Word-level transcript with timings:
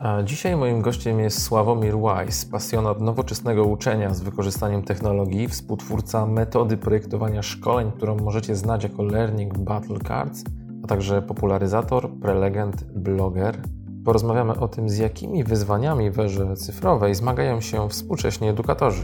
A 0.00 0.22
dzisiaj 0.22 0.56
moim 0.56 0.82
gościem 0.82 1.20
jest 1.20 1.42
Sławomir 1.42 1.94
Wise, 1.96 2.46
pasjonat 2.50 3.00
nowoczesnego 3.00 3.64
uczenia 3.64 4.14
z 4.14 4.20
wykorzystaniem 4.20 4.82
technologii, 4.82 5.48
współtwórca 5.48 6.26
metody 6.26 6.76
projektowania 6.76 7.42
szkoleń, 7.42 7.92
którą 7.96 8.16
możecie 8.16 8.56
znać 8.56 8.82
jako 8.82 9.02
Learning 9.02 9.58
Battle 9.58 9.98
Cards, 10.08 10.44
a 10.84 10.86
także 10.86 11.22
popularyzator, 11.22 12.10
prelegent, 12.22 12.84
bloger. 12.84 13.62
Porozmawiamy 14.04 14.60
o 14.60 14.68
tym, 14.68 14.88
z 14.88 14.98
jakimi 14.98 15.44
wyzwaniami 15.44 16.10
w 16.10 16.20
erze 16.20 16.56
cyfrowej 16.56 17.14
zmagają 17.14 17.60
się 17.60 17.88
współcześni 17.88 18.48
edukatorzy. 18.48 19.02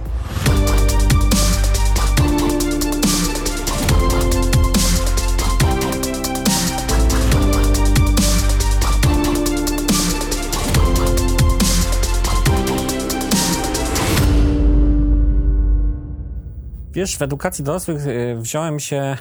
Wiesz, 16.96 17.16
w 17.16 17.23
edukacji 17.23 17.64
dorosłych 17.64 18.06
y, 18.06 18.36
wziąłem 18.36 18.80
się 18.80 18.96
e, 18.96 19.16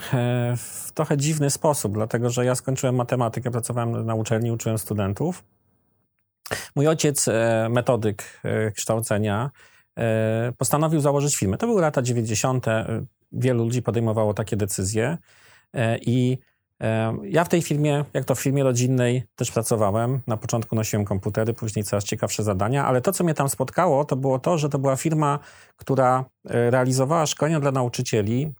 w 0.56 0.92
trochę 0.94 1.16
dziwny 1.16 1.50
sposób, 1.50 1.94
dlatego 1.94 2.30
że 2.30 2.44
ja 2.44 2.54
skończyłem 2.54 2.94
matematykę, 2.94 3.50
pracowałem 3.50 4.06
na 4.06 4.14
uczelni, 4.14 4.52
uczyłem 4.52 4.78
studentów. 4.78 5.44
Mój 6.76 6.88
ojciec, 6.88 7.28
e, 7.28 7.68
metodyk 7.70 8.40
e, 8.44 8.70
kształcenia, 8.70 9.50
postanowił 10.58 11.00
założyć 11.00 11.36
firmę. 11.36 11.58
To 11.58 11.66
były 11.66 11.82
lata 11.82 12.02
90. 12.02 12.66
Wielu 13.32 13.64
ludzi 13.64 13.82
podejmowało 13.82 14.34
takie 14.34 14.56
decyzje 14.56 15.18
i 16.00 16.38
ja 17.22 17.44
w 17.44 17.48
tej 17.48 17.62
firmie, 17.62 18.04
jak 18.14 18.24
to 18.24 18.34
w 18.34 18.40
firmie 18.40 18.62
rodzinnej, 18.62 19.24
też 19.36 19.50
pracowałem. 19.50 20.20
Na 20.26 20.36
początku 20.36 20.76
nosiłem 20.76 21.04
komputery, 21.04 21.54
później 21.54 21.84
coraz 21.84 22.04
ciekawsze 22.04 22.42
zadania, 22.42 22.86
ale 22.86 23.00
to, 23.00 23.12
co 23.12 23.24
mnie 23.24 23.34
tam 23.34 23.48
spotkało, 23.48 24.04
to 24.04 24.16
było 24.16 24.38
to, 24.38 24.58
że 24.58 24.68
to 24.68 24.78
była 24.78 24.96
firma, 24.96 25.38
która 25.76 26.24
e, 26.48 26.70
realizowała 26.70 27.26
szkolenia 27.26 27.60
dla 27.60 27.72
nauczycieli 27.72 28.54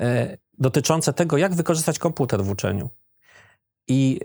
e, 0.00 0.36
dotyczące 0.58 1.12
tego, 1.12 1.36
jak 1.36 1.54
wykorzystać 1.54 1.98
komputer 1.98 2.44
w 2.44 2.50
uczeniu. 2.50 2.90
I 3.88 4.20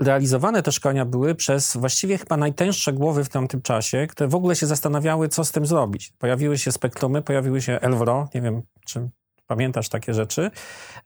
realizowane 0.00 0.62
te 0.62 0.72
szkolenia 0.72 1.04
były 1.04 1.34
przez 1.34 1.76
właściwie 1.76 2.18
chyba 2.18 2.36
najtęższe 2.36 2.92
głowy 2.92 3.24
w 3.24 3.28
tamtym 3.28 3.62
czasie, 3.62 4.06
które 4.06 4.28
w 4.28 4.34
ogóle 4.34 4.56
się 4.56 4.66
zastanawiały, 4.66 5.28
co 5.28 5.44
z 5.44 5.52
tym 5.52 5.66
zrobić. 5.66 6.12
Pojawiły 6.18 6.58
się 6.58 6.72
spektrumy, 6.72 7.22
pojawiły 7.22 7.62
się 7.62 7.80
Elvro, 7.80 8.28
nie 8.34 8.40
wiem, 8.40 8.62
czy 8.86 9.10
Pamiętasz 9.52 9.88
takie 9.88 10.14
rzeczy? 10.14 10.50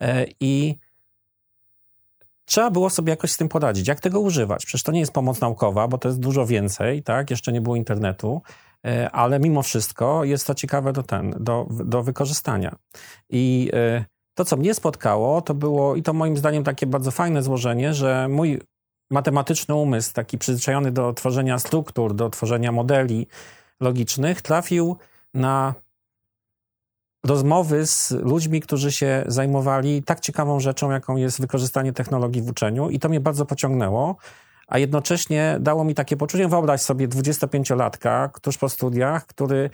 E, 0.01 0.27
I 0.41 0.79
trzeba 2.45 2.71
było 2.71 2.91
sobie 2.91 3.11
jakoś 3.11 3.33
z 3.33 3.37
tym 3.37 3.49
poradzić. 3.49 3.89
Jak 3.89 4.01
tego 4.01 4.21
używać? 4.21 4.67
Przecież 4.67 4.83
to 4.83 4.93
nie 4.93 5.01
jest 5.01 5.13
pomoc 5.13 5.41
naukowa, 5.41 5.89
bo 5.89 5.99
to 5.99 6.09
jest 6.09 6.21
dużo 6.21 6.47
więcej, 6.47 7.03
tak? 7.03 7.31
Jeszcze 7.31 7.53
nie 7.53 7.61
było 7.61 7.77
internetu, 7.77 8.43
e, 8.85 9.11
ale 9.11 9.41
mimo 9.41 9.63
wszystko 9.63 10.25
jest 10.25 10.47
to 10.47 10.55
ciekawe 10.55 10.93
do, 10.93 11.03
ten, 11.03 11.35
do, 11.41 11.67
do 11.71 12.03
wykorzystania. 12.03 12.77
I 13.31 13.71
e, 13.75 14.05
to, 14.35 14.45
co 14.45 14.57
mnie 14.57 14.75
spotkało, 14.75 15.43
to 15.43 15.55
było, 15.55 15.97
i 15.97 16.03
to 16.03 16.13
moim 16.13 16.37
zdaniem 16.37 16.65
takie 16.65 16.87
bardzo 16.87 17.11
fajne 17.11 17.43
złożenie, 17.43 17.95
że 17.95 18.29
mój 18.29 18.61
matematyczny 19.11 19.75
umysł, 19.75 20.13
taki 20.13 20.39
przyzwyczajony 20.39 20.93
do 20.93 21.13
tworzenia 21.13 21.59
struktur, 21.59 22.15
do 22.15 22.31
tworzenia 22.31 22.73
modeli 22.73 23.27
logicznych, 23.81 24.43
trafił 24.43 24.97
na 25.35 25.75
rozmowy 27.27 27.87
z 27.87 28.11
ludźmi, 28.11 28.61
którzy 28.61 28.93
się 28.93 29.25
zajmowali 29.27 30.03
tak 30.03 30.21
ciekawą 30.21 30.61
rzeczą, 30.61 30.91
jaką 30.91 31.17
jest 31.17 31.41
wykorzystanie 31.41 31.93
technologii 31.93 32.43
w 32.43 32.49
uczeniu, 32.49 32.91
i 32.91 32.99
to 32.99 33.09
mnie 33.09 33.21
bardzo 33.21 33.47
pociągnęło. 33.47 34.17
A 34.69 34.79
jednocześnie 34.79 35.57
dało 35.61 35.85
mi 35.85 35.95
takie 35.95 36.17
poczucie, 36.17 36.49
wyobraź 36.49 36.81
sobie 36.81 37.09
25-latka 37.09 38.31
tuż 38.41 38.59
po 38.59 38.69
studiach, 38.69 39.27
który 39.27 39.71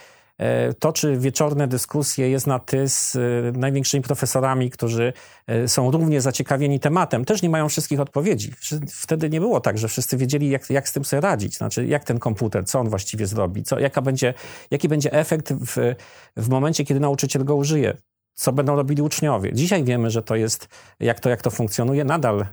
toczy 0.79 1.17
wieczorne 1.17 1.69
dyskusje, 1.69 2.31
jest 2.31 2.47
na 2.47 2.59
ty 2.59 2.89
z 2.89 3.17
e, 3.17 3.19
największymi 3.59 4.03
profesorami, 4.03 4.71
którzy 4.71 5.13
e, 5.47 5.69
są 5.69 5.91
równie 5.91 6.21
zaciekawieni 6.21 6.81
tematem. 6.81 7.25
Też 7.25 7.43
nie 7.43 7.51
mają 7.51 7.69
wszystkich 7.69 8.01
odpowiedzi. 8.01 8.53
Wtedy 8.89 9.31
nie 9.31 9.41
było 9.41 9.61
tak, 9.61 9.79
że 9.79 9.89
wszyscy 9.89 10.17
wiedzieli, 10.17 10.51
jak, 10.51 10.71
jak 10.71 10.89
z 10.89 10.93
tym 10.93 11.05
sobie 11.05 11.21
radzić. 11.21 11.57
Znaczy, 11.57 11.87
jak 11.87 12.05
ten 12.05 12.19
komputer, 12.19 12.67
co 12.67 12.81
on 12.81 12.89
właściwie 12.89 13.27
zrobi, 13.27 13.63
co, 13.63 13.79
jaka 13.79 14.03
będzie, 14.03 14.35
jaki 14.71 14.89
będzie 14.89 15.13
efekt 15.13 15.53
w, 15.53 15.95
w 16.37 16.49
momencie, 16.49 16.85
kiedy 16.85 17.01
nauczyciel 17.01 17.45
go 17.45 17.57
użyje 17.57 17.97
co 18.35 18.53
będą 18.53 18.77
robili 18.77 19.03
uczniowie. 19.03 19.53
Dzisiaj 19.53 19.85
wiemy, 19.85 20.11
że 20.11 20.23
to 20.23 20.37
jest, 20.37 20.69
jak 21.01 21.21
to, 21.21 21.31
jak 21.31 21.43
to 21.43 21.51
funkcjonuje, 21.51 22.05
nadal 22.05 22.47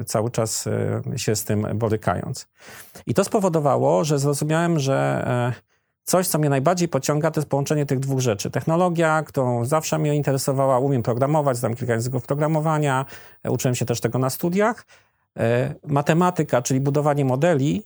y, 0.00 0.04
cały 0.04 0.30
czas 0.30 0.66
y, 0.66 1.18
się 1.18 1.36
z 1.36 1.44
tym 1.44 1.66
borykając. 1.74 2.48
I 3.06 3.14
to 3.14 3.24
spowodowało, 3.24 4.04
że 4.04 4.18
zrozumiałem, 4.18 4.78
że 4.78 5.26
y, 5.60 5.73
Coś, 6.04 6.28
co 6.28 6.38
mnie 6.38 6.48
najbardziej 6.48 6.88
pociąga, 6.88 7.30
to 7.30 7.40
jest 7.40 7.50
połączenie 7.50 7.86
tych 7.86 8.00
dwóch 8.00 8.20
rzeczy. 8.20 8.50
Technologia, 8.50 9.22
którą 9.22 9.64
zawsze 9.64 9.98
mnie 9.98 10.16
interesowała, 10.16 10.78
umiem 10.78 11.02
programować, 11.02 11.56
znam 11.56 11.74
kilka 11.74 11.92
języków 11.92 12.26
programowania, 12.26 13.04
e, 13.42 13.50
uczyłem 13.50 13.74
się 13.74 13.84
też 13.84 14.00
tego 14.00 14.18
na 14.18 14.30
studiach. 14.30 14.86
E, 15.38 15.74
matematyka, 15.86 16.62
czyli 16.62 16.80
budowanie 16.80 17.24
modeli 17.24 17.82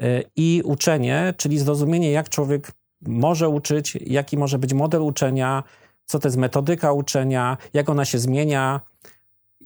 e, 0.00 0.22
i 0.36 0.62
uczenie, 0.64 1.34
czyli 1.36 1.58
zrozumienie, 1.58 2.12
jak 2.12 2.28
człowiek 2.28 2.72
może 3.00 3.48
uczyć, 3.48 3.98
jaki 4.06 4.38
może 4.38 4.58
być 4.58 4.74
model 4.74 5.02
uczenia, 5.02 5.62
co 6.04 6.18
to 6.18 6.28
jest 6.28 6.38
metodyka 6.38 6.92
uczenia, 6.92 7.56
jak 7.72 7.88
ona 7.88 8.04
się 8.04 8.18
zmienia, 8.18 8.80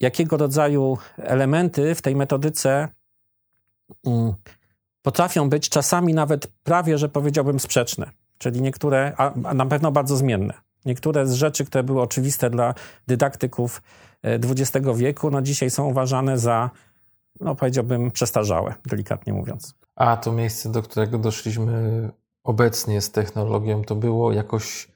jakiego 0.00 0.36
rodzaju 0.36 0.98
elementy 1.16 1.94
w 1.94 2.02
tej 2.02 2.16
metodyce 2.16 2.88
mm, 4.06 4.34
potrafią 5.04 5.48
być 5.48 5.68
czasami 5.68 6.14
nawet 6.14 6.46
prawie, 6.46 6.98
że 6.98 7.08
powiedziałbym, 7.08 7.60
sprzeczne. 7.60 8.10
Czyli 8.38 8.62
niektóre, 8.62 9.12
a 9.16 9.54
na 9.54 9.66
pewno 9.66 9.92
bardzo 9.92 10.16
zmienne. 10.16 10.54
Niektóre 10.84 11.26
z 11.26 11.32
rzeczy, 11.32 11.64
które 11.64 11.84
były 11.84 12.02
oczywiste 12.02 12.50
dla 12.50 12.74
dydaktyków 13.06 13.82
XX 14.22 14.86
e, 14.86 14.94
wieku, 14.94 15.30
no 15.30 15.42
dzisiaj 15.42 15.70
są 15.70 15.86
uważane 15.86 16.38
za, 16.38 16.70
no 17.40 17.54
powiedziałbym, 17.54 18.10
przestarzałe, 18.10 18.74
delikatnie 18.86 19.32
mówiąc. 19.32 19.74
A 19.96 20.16
to 20.16 20.32
miejsce, 20.32 20.72
do 20.72 20.82
którego 20.82 21.18
doszliśmy 21.18 22.10
obecnie 22.44 23.00
z 23.00 23.10
technologią, 23.10 23.84
to 23.84 23.94
było 23.94 24.32
jakoś 24.32 24.88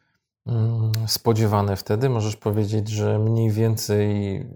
mm, 0.47 0.93
spodziewane 1.07 1.77
wtedy? 1.77 2.09
Możesz 2.09 2.37
powiedzieć, 2.37 2.89
że 2.89 3.19
mniej 3.19 3.51
więcej 3.51 4.37
y, 4.37 4.47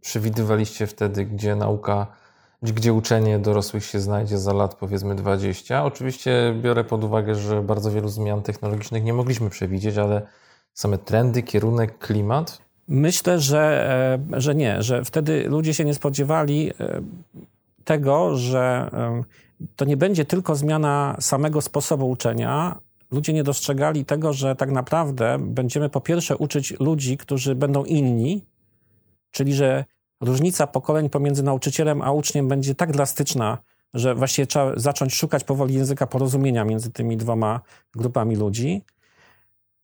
przewidywaliście 0.00 0.86
wtedy, 0.86 1.24
gdzie 1.24 1.56
nauka 1.56 2.06
gdzie 2.62 2.92
uczenie 2.92 3.38
dorosłych 3.38 3.84
się 3.84 4.00
znajdzie 4.00 4.38
za 4.38 4.52
lat 4.52 4.74
powiedzmy 4.74 5.14
20. 5.14 5.84
Oczywiście 5.84 6.54
biorę 6.62 6.84
pod 6.84 7.04
uwagę, 7.04 7.34
że 7.34 7.62
bardzo 7.62 7.90
wielu 7.90 8.08
zmian 8.08 8.42
technologicznych 8.42 9.04
nie 9.04 9.12
mogliśmy 9.12 9.50
przewidzieć, 9.50 9.98
ale 9.98 10.22
same 10.74 10.98
trendy, 10.98 11.42
kierunek, 11.42 11.98
klimat. 11.98 12.62
Myślę, 12.88 13.40
że, 13.40 13.88
e, 14.32 14.40
że 14.40 14.54
nie, 14.54 14.82
że 14.82 15.04
wtedy 15.04 15.48
ludzie 15.48 15.74
się 15.74 15.84
nie 15.84 15.94
spodziewali 15.94 16.70
e, 16.70 17.02
tego, 17.84 18.36
że 18.36 18.90
to 19.76 19.84
nie 19.84 19.96
będzie 19.96 20.24
tylko 20.24 20.56
zmiana 20.56 21.16
samego 21.20 21.60
sposobu 21.60 22.10
uczenia. 22.10 22.78
Ludzie 23.10 23.32
nie 23.32 23.44
dostrzegali 23.44 24.04
tego, 24.04 24.32
że 24.32 24.56
tak 24.56 24.70
naprawdę 24.70 25.38
będziemy 25.40 25.88
po 25.88 26.00
pierwsze 26.00 26.36
uczyć 26.36 26.80
ludzi, 26.80 27.16
którzy 27.16 27.54
będą 27.54 27.84
inni, 27.84 28.44
czyli 29.30 29.54
że 29.54 29.84
różnica 30.22 30.66
pokoleń 30.66 31.10
pomiędzy 31.10 31.42
nauczycielem 31.42 32.02
a 32.02 32.12
uczniem 32.12 32.48
będzie 32.48 32.74
tak 32.74 32.92
drastyczna, 32.92 33.58
że 33.94 34.14
właściwie 34.14 34.46
trzeba 34.46 34.72
zacząć 34.76 35.14
szukać 35.14 35.44
powoli 35.44 35.74
języka 35.74 36.06
porozumienia 36.06 36.64
między 36.64 36.92
tymi 36.92 37.16
dwoma 37.16 37.60
grupami 37.94 38.36
ludzi. 38.36 38.82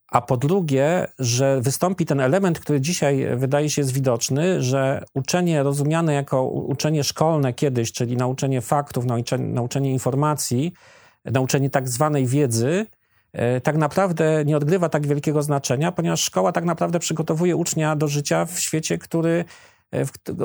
A 0.08 0.20
po 0.20 0.36
drugie, 0.36 1.06
że 1.18 1.60
wystąpi 1.60 2.06
ten 2.06 2.20
element, 2.20 2.60
który 2.60 2.80
dzisiaj 2.80 3.26
wydaje 3.36 3.70
się 3.70 3.82
jest 3.82 3.92
widoczny, 3.92 4.62
że 4.62 5.04
uczenie 5.14 5.62
rozumiane 5.62 6.14
jako 6.14 6.44
uczenie 6.44 7.04
szkolne 7.04 7.52
kiedyś, 7.52 7.92
czyli 7.92 8.16
nauczenie 8.16 8.60
faktów, 8.60 9.04
nauczenie, 9.04 9.44
nauczenie 9.44 9.92
informacji, 9.92 10.72
nauczenie 11.24 11.70
tak 11.70 11.88
zwanej 11.88 12.26
wiedzy, 12.26 12.86
e, 13.32 13.60
tak 13.60 13.76
naprawdę 13.76 14.44
nie 14.44 14.56
odgrywa 14.56 14.88
tak 14.88 15.06
wielkiego 15.06 15.42
znaczenia, 15.42 15.92
ponieważ 15.92 16.20
szkoła 16.20 16.52
tak 16.52 16.64
naprawdę 16.64 16.98
przygotowuje 16.98 17.56
ucznia 17.56 17.96
do 17.96 18.08
życia 18.08 18.44
w 18.44 18.60
świecie, 18.60 18.98
który 18.98 19.44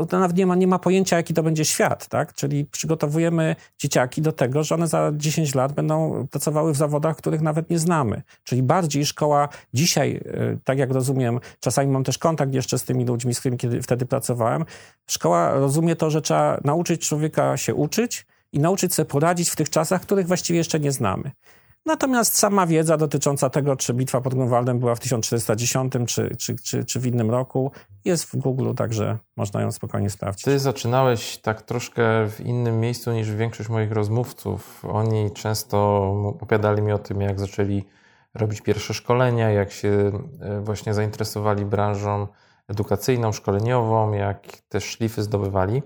to 0.10 0.20
nawet 0.20 0.38
nie 0.38 0.46
ma, 0.46 0.56
nie 0.56 0.68
ma 0.68 0.80
pojęcia, 0.80 1.18
jaki 1.18 1.34
to 1.34 1.44
będzie 1.44 1.66
świat, 1.66 2.08
tak? 2.08 2.34
Czyli 2.34 2.66
przygotowujemy 2.66 3.56
dzieciaki 3.78 4.22
do 4.22 4.32
tego, 4.32 4.64
że 4.64 4.76
one 4.76 4.88
za 4.88 5.12
10 5.16 5.56
lat 5.56 5.74
będą 5.74 6.28
pracowały 6.32 6.74
w 6.74 6.78
zawodach, 6.78 7.18
których 7.18 7.42
nawet 7.42 7.70
nie 7.70 7.80
znamy. 7.80 8.22
Czyli 8.44 8.64
bardziej 8.64 9.06
szkoła 9.06 9.50
dzisiaj, 9.74 10.22
e, 10.26 10.58
tak 10.64 10.78
jak 10.78 10.92
rozumiem, 10.92 11.40
czasami 11.60 11.92
mam 11.92 12.04
też 12.04 12.18
kontakt 12.18 12.54
jeszcze 12.54 12.80
z 12.80 12.84
tymi 12.84 13.06
ludźmi, 13.06 13.34
z 13.34 13.40
którymi 13.40 13.58
kiedy, 13.58 13.82
wtedy 13.82 14.06
pracowałem, 14.06 14.66
szkoła 15.08 15.54
rozumie 15.54 15.96
to, 15.96 16.10
że 16.10 16.22
trzeba 16.22 16.60
nauczyć 16.64 17.08
człowieka 17.08 17.58
się 17.58 17.76
uczyć 17.76 18.26
i 18.52 18.60
nauczyć 18.60 18.94
sobie 18.94 19.10
poradzić 19.10 19.50
w 19.50 19.56
tych 19.56 19.70
czasach, 19.70 20.02
których 20.02 20.28
właściwie 20.28 20.58
jeszcze 20.58 20.80
nie 20.80 20.92
znamy. 20.92 21.32
Natomiast 21.86 22.38
sama 22.38 22.68
wiedza 22.68 22.98
dotycząca 22.98 23.50
tego, 23.50 23.76
czy 23.76 23.94
bitwa 23.94 24.22
pod 24.22 24.34
Grunwaldem 24.34 24.80
była 24.80 24.96
w 24.96 25.00
1410 25.00 25.94
czy, 26.08 26.36
czy, 26.36 26.56
czy, 26.56 26.86
czy 26.86 27.00
w 27.00 27.06
innym 27.06 27.32
roku, 27.32 27.72
jest 28.06 28.26
w 28.26 28.36
Google, 28.36 28.74
także 28.74 29.18
można 29.36 29.62
ją 29.62 29.72
spokojnie 29.72 30.10
sprawdzić. 30.10 30.46
Ty 30.46 30.60
zaczynałeś 30.60 31.38
tak 31.38 31.62
troszkę 31.62 32.30
w 32.30 32.40
innym 32.40 32.80
miejscu 32.80 33.12
niż 33.12 33.32
większość 33.32 33.70
moich 33.70 33.92
rozmówców. 33.92 34.86
Oni 34.86 35.32
często 35.32 36.04
opowiadali 36.26 36.82
mi 36.82 36.92
o 36.92 37.00
tym, 37.00 37.22
jak 37.22 37.40
zaczęli 37.40 37.84
robić 38.34 38.62
pierwsze 38.62 38.94
szkolenia, 38.94 39.50
jak 39.50 39.72
się 39.72 40.12
e, 40.42 40.62
właśnie 40.62 40.94
zainteresowali 40.94 41.66
branżą 41.66 42.28
edukacyjną, 42.68 43.32
szkoleniową, 43.32 44.12
jak 44.14 44.48
te 44.70 44.82
szlify 44.82 45.24
zdobywali. 45.24 45.82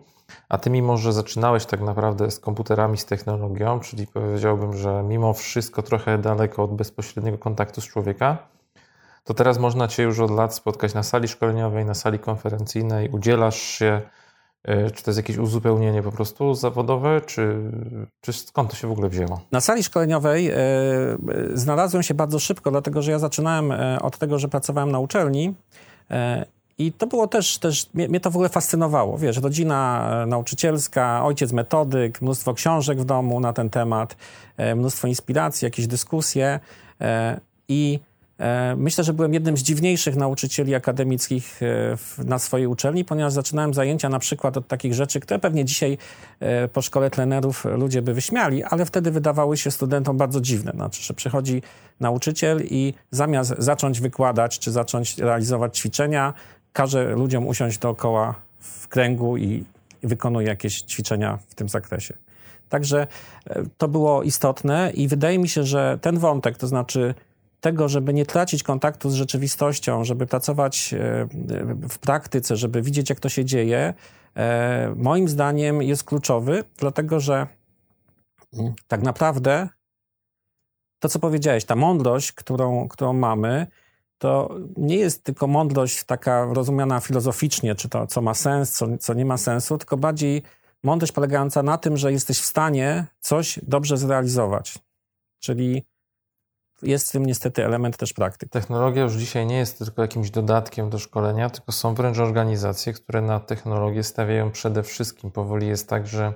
A 0.50 0.58
ty, 0.58 0.70
mimo 0.70 0.98
że 0.98 1.14
zaczynałeś 1.14 1.66
tak 1.66 1.82
naprawdę 1.82 2.32
z 2.32 2.40
komputerami, 2.40 2.98
z 2.98 3.06
technologią, 3.06 3.80
czyli 3.80 4.08
powiedziałbym, 4.08 4.78
że 4.78 5.04
mimo 5.04 5.34
wszystko 5.34 5.82
trochę 5.82 6.18
daleko 6.18 6.64
od 6.64 6.76
bezpośredniego 6.76 7.38
kontaktu 7.38 7.82
z 7.82 7.88
człowieka, 7.88 8.38
to 9.24 9.34
teraz 9.34 9.60
można 9.60 9.88
cię 9.88 10.04
już 10.04 10.20
od 10.20 10.32
lat 10.32 10.54
spotkać 10.54 10.94
na 10.94 11.04
sali 11.04 11.28
szkoleniowej, 11.28 11.86
na 11.86 11.94
sali 11.94 12.20
konferencyjnej, 12.20 13.10
udzielasz 13.10 13.58
się. 13.58 14.02
E, 14.64 14.92
czy 14.92 15.04
to 15.04 15.12
jest 15.12 15.18
jakieś 15.18 15.38
uzupełnienie 15.38 16.04
po 16.04 16.12
prostu 16.12 16.54
zawodowe, 16.54 17.22
czy, 17.22 17.72
czy 18.22 18.34
skąd 18.34 18.70
to 18.70 18.76
się 18.76 18.88
w 18.88 18.92
ogóle 18.92 19.10
wzięło? 19.10 19.42
Na 19.52 19.62
sali 19.62 19.84
szkoleniowej 19.84 20.52
e, 20.52 20.58
znalazłem 21.54 22.04
się 22.04 22.14
bardzo 22.14 22.40
szybko, 22.40 22.72
dlatego 22.72 23.02
że 23.02 23.12
ja 23.12 23.20
zaczynałem 23.20 23.74
od 24.02 24.18
tego, 24.18 24.40
że 24.40 24.48
pracowałem 24.48 24.92
na 24.92 25.00
uczelni 25.00 25.54
i 26.78 26.92
to 26.92 27.08
było 27.08 27.28
też, 27.28 27.58
też 27.58 27.94
mnie, 27.94 28.08
mnie, 28.08 28.20
to 28.20 28.32
w 28.32 28.36
ogóle 28.36 28.50
fascynowało. 28.50 29.18
Wiesz, 29.18 29.38
rodzina 29.38 30.10
e, 30.24 30.26
nauczycielska, 30.26 31.26
ojciec 31.26 31.52
metodyk, 31.52 32.22
mnóstwo 32.22 32.54
książek 32.54 33.02
w 33.02 33.06
domu 33.06 33.40
na 33.40 33.54
ten 33.54 33.70
temat, 33.70 34.16
e, 34.58 34.76
mnóstwo 34.76 35.08
inspiracji, 35.08 35.66
jakieś 35.66 35.88
dyskusje. 35.88 36.60
E, 37.02 37.40
I 37.68 38.00
myślę, 38.78 39.04
że 39.04 39.14
byłem 39.14 39.34
jednym 39.34 39.58
z 39.58 39.62
dziwniejszych 39.62 40.16
nauczycieli 40.16 40.76
akademickich 40.76 41.60
na 42.26 42.40
swojej 42.40 42.68
uczelni, 42.68 43.06
ponieważ 43.06 43.34
zaczynałem 43.34 43.74
zajęcia 43.74 44.10
na 44.10 44.20
przykład 44.20 44.58
od 44.58 44.68
takich 44.68 44.94
rzeczy, 44.94 45.20
które 45.20 45.40
pewnie 45.40 45.66
dzisiaj 45.66 45.98
po 46.74 46.82
szkole 46.82 47.10
trenerów 47.10 47.66
ludzie 47.66 48.02
by 48.02 48.14
wyśmiali, 48.14 48.64
ale 48.64 48.86
wtedy 48.86 49.12
wydawały 49.12 49.58
się 49.58 49.72
studentom 49.72 50.18
bardzo 50.18 50.42
dziwne. 50.42 50.72
Znaczy, 50.76 51.04
że 51.04 51.14
przychodzi 51.14 51.62
nauczyciel 52.00 52.62
i 52.70 52.94
zamiast 53.12 53.54
zacząć 53.58 54.02
wykładać 54.02 54.60
czy 54.60 54.72
zacząć 54.72 55.18
realizować 55.18 55.78
ćwiczenia, 55.78 56.34
każe 56.78 57.06
ludziom 57.06 57.48
usiąść 57.48 57.78
dookoła 57.78 58.36
w 58.60 58.88
kręgu 58.88 59.38
i 59.38 59.64
wykonuje 60.04 60.48
jakieś 60.48 60.82
ćwiczenia 60.82 61.40
w 61.48 61.56
tym 61.56 61.70
zakresie. 61.70 62.14
Także 62.70 63.08
e, 63.50 63.64
to 63.78 63.88
było 63.88 64.24
istotne 64.24 64.92
i 64.94 65.08
wydaje 65.08 65.40
mi 65.40 65.50
się, 65.50 65.64
że 65.64 66.00
ten 66.02 66.20
wątek, 66.20 66.58
to 66.58 66.68
znaczy 66.68 67.14
tego, 67.62 67.90
żeby 67.90 68.14
nie 68.14 68.26
tracić 68.26 68.64
kontaktu 68.64 69.10
z 69.10 69.14
rzeczywistością, 69.14 70.04
żeby 70.04 70.28
pracować 70.28 70.94
e, 70.94 71.28
w 71.90 72.00
praktyce, 72.00 72.56
żeby 72.56 72.82
widzieć, 72.82 73.10
jak 73.10 73.20
to 73.20 73.30
się 73.30 73.46
dzieje, 73.46 73.94
e, 74.36 74.94
moim 74.96 75.28
zdaniem 75.28 75.82
jest 75.82 76.04
kluczowy, 76.04 76.64
dlatego 76.78 77.20
że 77.20 77.48
mm, 78.54 78.74
tak 78.88 79.02
naprawdę 79.02 79.70
to, 81.00 81.10
co 81.10 81.20
powiedziałeś, 81.20 81.66
ta 81.66 81.76
mądrość, 81.76 82.32
którą, 82.32 82.88
którą 82.88 83.14
mamy, 83.14 83.68
to 84.18 84.56
nie 84.78 84.96
jest 84.96 85.24
tylko 85.24 85.48
mądrość 85.48 86.04
taka 86.04 86.46
rozumiana 86.54 87.00
filozoficznie, 87.00 87.76
czy 87.76 87.90
to 87.90 88.08
co 88.08 88.22
ma 88.22 88.34
sens, 88.34 88.72
co, 88.72 88.98
co 88.98 89.14
nie 89.14 89.26
ma 89.26 89.38
sensu, 89.38 89.78
tylko 89.78 89.98
bardziej 89.98 90.44
mądrość 90.84 91.12
polegająca 91.12 91.64
na 91.64 91.78
tym, 91.78 91.98
że 91.98 92.12
jesteś 92.12 92.40
w 92.40 92.46
stanie 92.46 93.06
coś 93.20 93.60
dobrze 93.64 93.98
zrealizować. 93.98 94.80
Czyli 95.40 95.86
jest 96.82 97.10
w 97.10 97.12
tym 97.12 97.26
niestety 97.26 97.66
element 97.66 97.98
też 97.98 98.14
praktyki. 98.14 98.50
Technologia 98.50 99.04
już 99.04 99.14
dzisiaj 99.14 99.46
nie 99.46 99.58
jest 99.58 99.78
tylko 99.78 100.02
jakimś 100.02 100.30
dodatkiem 100.30 100.90
do 100.90 101.00
szkolenia, 101.00 101.50
tylko 101.50 101.72
są 101.72 101.96
wręcz 101.96 102.18
organizacje, 102.18 102.94
które 102.94 103.22
na 103.22 103.40
technologię 103.40 104.04
stawiają 104.04 104.52
przede 104.52 104.84
wszystkim. 104.84 105.32
Powoli 105.32 105.68
jest 105.68 105.90
tak, 105.90 106.08
że 106.08 106.34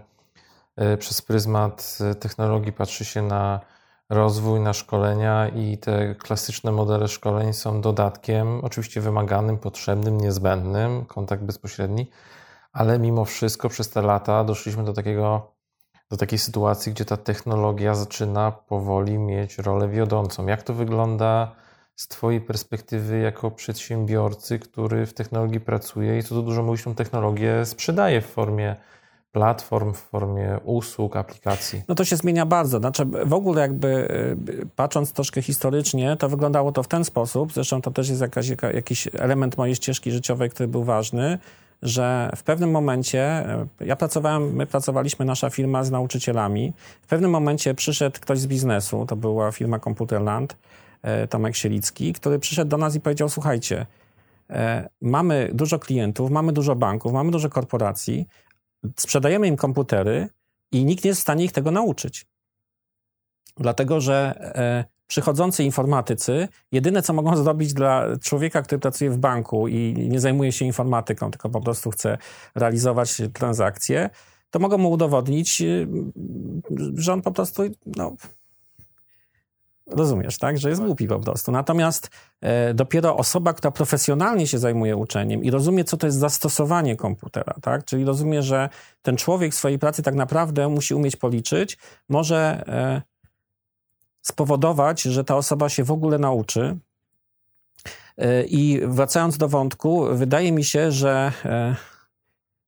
e, 0.75 0.97
przez 0.97 1.21
pryzmat 1.21 1.97
e, 2.01 2.15
technologii 2.15 2.73
patrzy 2.73 3.05
się 3.05 3.21
na 3.21 3.59
rozwój 4.11 4.59
na 4.59 4.73
szkolenia 4.73 5.47
i 5.47 5.77
te 5.77 6.15
klasyczne 6.15 6.71
modele 6.71 7.07
szkoleń 7.07 7.53
są 7.53 7.81
dodatkiem, 7.81 8.59
oczywiście 8.63 9.01
wymaganym, 9.01 9.57
potrzebnym, 9.57 10.21
niezbędnym, 10.21 11.05
kontakt 11.05 11.43
bezpośredni, 11.43 12.09
ale 12.73 12.99
mimo 12.99 13.25
wszystko 13.25 13.69
przez 13.69 13.89
te 13.89 14.01
lata 14.01 14.43
doszliśmy 14.43 14.83
do 14.83 14.93
takiego, 14.93 15.51
do 16.09 16.17
takiej 16.17 16.39
sytuacji, 16.39 16.91
gdzie 16.91 17.05
ta 17.05 17.17
technologia 17.17 17.95
zaczyna 17.95 18.51
powoli 18.51 19.17
mieć 19.17 19.57
rolę 19.57 19.89
wiodącą. 19.89 20.47
Jak 20.47 20.63
to 20.63 20.73
wygląda 20.73 21.55
z 21.95 22.07
Twojej 22.07 22.41
perspektywy 22.41 23.19
jako 23.19 23.51
przedsiębiorcy, 23.51 24.59
który 24.59 25.05
w 25.05 25.13
technologii 25.13 25.59
pracuje 25.59 26.17
i 26.17 26.23
co 26.23 26.35
tu 26.35 26.43
dużo 26.43 26.63
mówisz, 26.63 26.83
tą 26.83 26.95
technologię 26.95 27.65
sprzedaje 27.65 28.21
w 28.21 28.25
formie 28.25 28.75
platform, 29.31 29.93
w 29.93 29.97
formie 29.97 30.59
usług, 30.63 31.15
aplikacji? 31.15 31.81
No 31.87 31.95
to 31.95 32.05
się 32.05 32.15
zmienia 32.15 32.45
bardzo. 32.45 32.79
Znaczy 32.79 33.05
w 33.25 33.33
ogóle 33.33 33.61
jakby 33.61 33.87
y, 33.87 34.65
patrząc 34.75 35.13
troszkę 35.13 35.41
historycznie, 35.41 36.17
to 36.17 36.29
wyglądało 36.29 36.71
to 36.71 36.83
w 36.83 36.87
ten 36.87 37.05
sposób, 37.05 37.53
zresztą 37.53 37.81
to 37.81 37.91
też 37.91 38.09
jest 38.09 38.21
jakaś, 38.21 38.49
jakiś 38.73 39.07
element 39.13 39.57
mojej 39.57 39.75
ścieżki 39.75 40.11
życiowej, 40.11 40.49
który 40.49 40.67
był 40.67 40.83
ważny, 40.83 41.37
że 41.81 42.29
w 42.35 42.43
pewnym 42.43 42.71
momencie, 42.71 43.45
y, 43.81 43.85
ja 43.85 43.95
pracowałem, 43.95 44.55
my 44.55 44.65
pracowaliśmy, 44.65 45.25
nasza 45.25 45.49
firma 45.49 45.83
z 45.83 45.91
nauczycielami, 45.91 46.73
w 47.01 47.07
pewnym 47.07 47.31
momencie 47.31 47.73
przyszedł 47.73 48.19
ktoś 48.21 48.39
z 48.39 48.47
biznesu, 48.47 49.05
to 49.05 49.15
była 49.15 49.51
firma 49.51 49.79
Computerland, 49.79 50.57
y, 51.23 51.27
Tomek 51.27 51.55
Sielicki, 51.55 52.13
który 52.13 52.39
przyszedł 52.39 52.69
do 52.69 52.77
nas 52.77 52.95
i 52.95 52.99
powiedział, 52.99 53.29
słuchajcie, 53.29 53.85
mamy 55.01 55.49
dużo 55.53 55.79
klientów, 55.79 56.31
mamy 56.31 56.53
dużo 56.53 56.75
banków, 56.75 57.13
mamy 57.13 57.31
dużo 57.31 57.49
korporacji, 57.49 58.27
sprzedajemy 58.97 59.47
im 59.47 59.57
komputery 59.57 60.29
i 60.71 60.85
nikt 60.85 61.03
nie 61.03 61.07
jest 61.07 61.21
w 61.21 61.23
stanie 61.23 61.45
ich 61.45 61.51
tego 61.51 61.71
nauczyć. 61.71 62.25
Dlatego, 63.57 64.01
że 64.01 64.35
e, 64.55 64.85
przychodzący 65.07 65.63
informatycy, 65.63 66.47
jedyne 66.71 67.01
co 67.01 67.13
mogą 67.13 67.35
zrobić 67.43 67.73
dla 67.73 68.05
człowieka, 68.23 68.61
który 68.61 68.79
pracuje 68.79 69.11
w 69.11 69.17
banku 69.17 69.67
i 69.67 69.93
nie 70.09 70.19
zajmuje 70.19 70.51
się 70.51 70.65
informatyką, 70.65 71.31
tylko 71.31 71.49
po 71.49 71.61
prostu 71.61 71.91
chce 71.91 72.17
realizować 72.55 73.21
transakcje, 73.33 74.09
to 74.49 74.59
mogą 74.59 74.77
mu 74.77 74.91
udowodnić, 74.91 75.61
y, 75.61 75.87
że 76.95 77.13
on 77.13 77.21
po 77.21 77.31
prostu 77.31 77.63
no, 77.85 78.15
Rozumiesz, 79.91 80.37
tak? 80.37 80.57
Że 80.57 80.69
jest 80.69 80.81
głupi 80.81 81.07
po 81.07 81.19
prostu. 81.19 81.51
Natomiast 81.51 82.09
e, 82.41 82.73
dopiero 82.73 83.17
osoba, 83.17 83.53
która 83.53 83.71
profesjonalnie 83.71 84.47
się 84.47 84.59
zajmuje 84.59 84.95
uczeniem 84.95 85.43
i 85.43 85.51
rozumie, 85.51 85.83
co 85.83 85.97
to 85.97 86.07
jest 86.07 86.17
zastosowanie 86.17 86.95
komputera, 86.95 87.53
tak? 87.61 87.85
Czyli 87.85 88.05
rozumie, 88.05 88.43
że 88.43 88.69
ten 89.01 89.17
człowiek 89.17 89.53
w 89.53 89.55
swojej 89.55 89.79
pracy 89.79 90.03
tak 90.03 90.15
naprawdę 90.15 90.69
musi 90.69 90.95
umieć 90.95 91.15
policzyć, 91.15 91.77
może 92.09 92.63
e, 92.67 93.01
spowodować, 94.21 95.01
że 95.01 95.23
ta 95.23 95.35
osoba 95.35 95.69
się 95.69 95.83
w 95.83 95.91
ogóle 95.91 96.17
nauczy. 96.17 96.77
E, 98.17 98.43
I 98.43 98.81
wracając 98.87 99.37
do 99.37 99.47
wątku, 99.47 100.05
wydaje 100.11 100.51
mi 100.51 100.63
się, 100.63 100.91
że 100.91 101.31
e, 101.45 101.75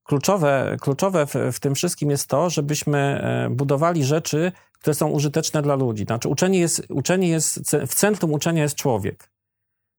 kluczowe, 0.04 0.78
kluczowe 0.82 1.26
w, 1.26 1.34
w, 1.54 1.60
tym 1.60 1.76
wszystkim 1.76 2.10
jest 2.10 2.28
to, 2.28 2.50
żebyśmy 2.50 2.98
e, 3.00 3.50
budowali 3.50 4.04
rzeczy, 4.04 4.52
które 4.84 4.94
są 4.94 5.10
użyteczne 5.10 5.62
dla 5.62 5.76
ludzi. 5.76 6.04
Znaczy 6.04 6.30
uczenie 6.30 6.60
jest, 6.60 6.86
uczenie 6.90 7.28
jest, 7.28 7.60
w 7.88 7.94
centrum 7.94 8.34
uczenia 8.34 8.64
jest 8.64 8.76
człowiek. 8.76 9.30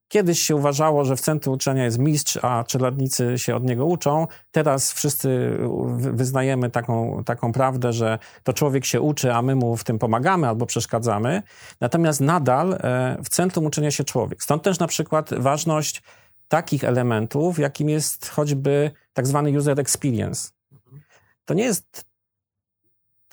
Kiedyś 0.07 0.39
się 0.39 0.55
uważało, 0.55 1.05
że 1.05 1.15
w 1.15 1.21
centrum 1.21 1.55
uczenia 1.55 1.85
jest 1.85 1.99
mistrz, 1.99 2.39
a 2.41 2.63
czeladnicy 2.63 3.39
się 3.39 3.55
od 3.55 3.63
niego 3.63 3.85
uczą. 3.85 4.27
Teraz 4.51 4.93
wszyscy 4.93 5.57
wyznajemy 5.97 6.69
taką, 6.69 7.23
taką 7.23 7.51
prawdę, 7.51 7.93
że 7.93 8.19
to 8.43 8.53
człowiek 8.53 8.85
się 8.85 9.01
uczy, 9.01 9.33
a 9.33 9.41
my 9.41 9.55
mu 9.55 9.77
w 9.77 9.83
tym 9.83 9.99
pomagamy 9.99 10.47
albo 10.47 10.65
przeszkadzamy. 10.65 11.43
Natomiast 11.81 12.21
nadal 12.21 12.73
e, 12.73 13.17
w 13.23 13.29
centrum 13.29 13.65
uczenia 13.65 13.91
się 13.91 14.03
człowiek. 14.03 14.43
Stąd 14.43 14.63
też 14.63 14.79
na 14.79 14.87
przykład 14.87 15.33
ważność 15.33 16.03
takich 16.47 16.83
elementów, 16.83 17.59
jakim 17.59 17.89
jest 17.89 18.29
choćby 18.29 18.91
tak 19.13 19.27
zwany 19.27 19.57
user 19.57 19.79
experience. 19.79 20.49
To 21.45 21.53
nie 21.53 21.63
jest 21.63 22.05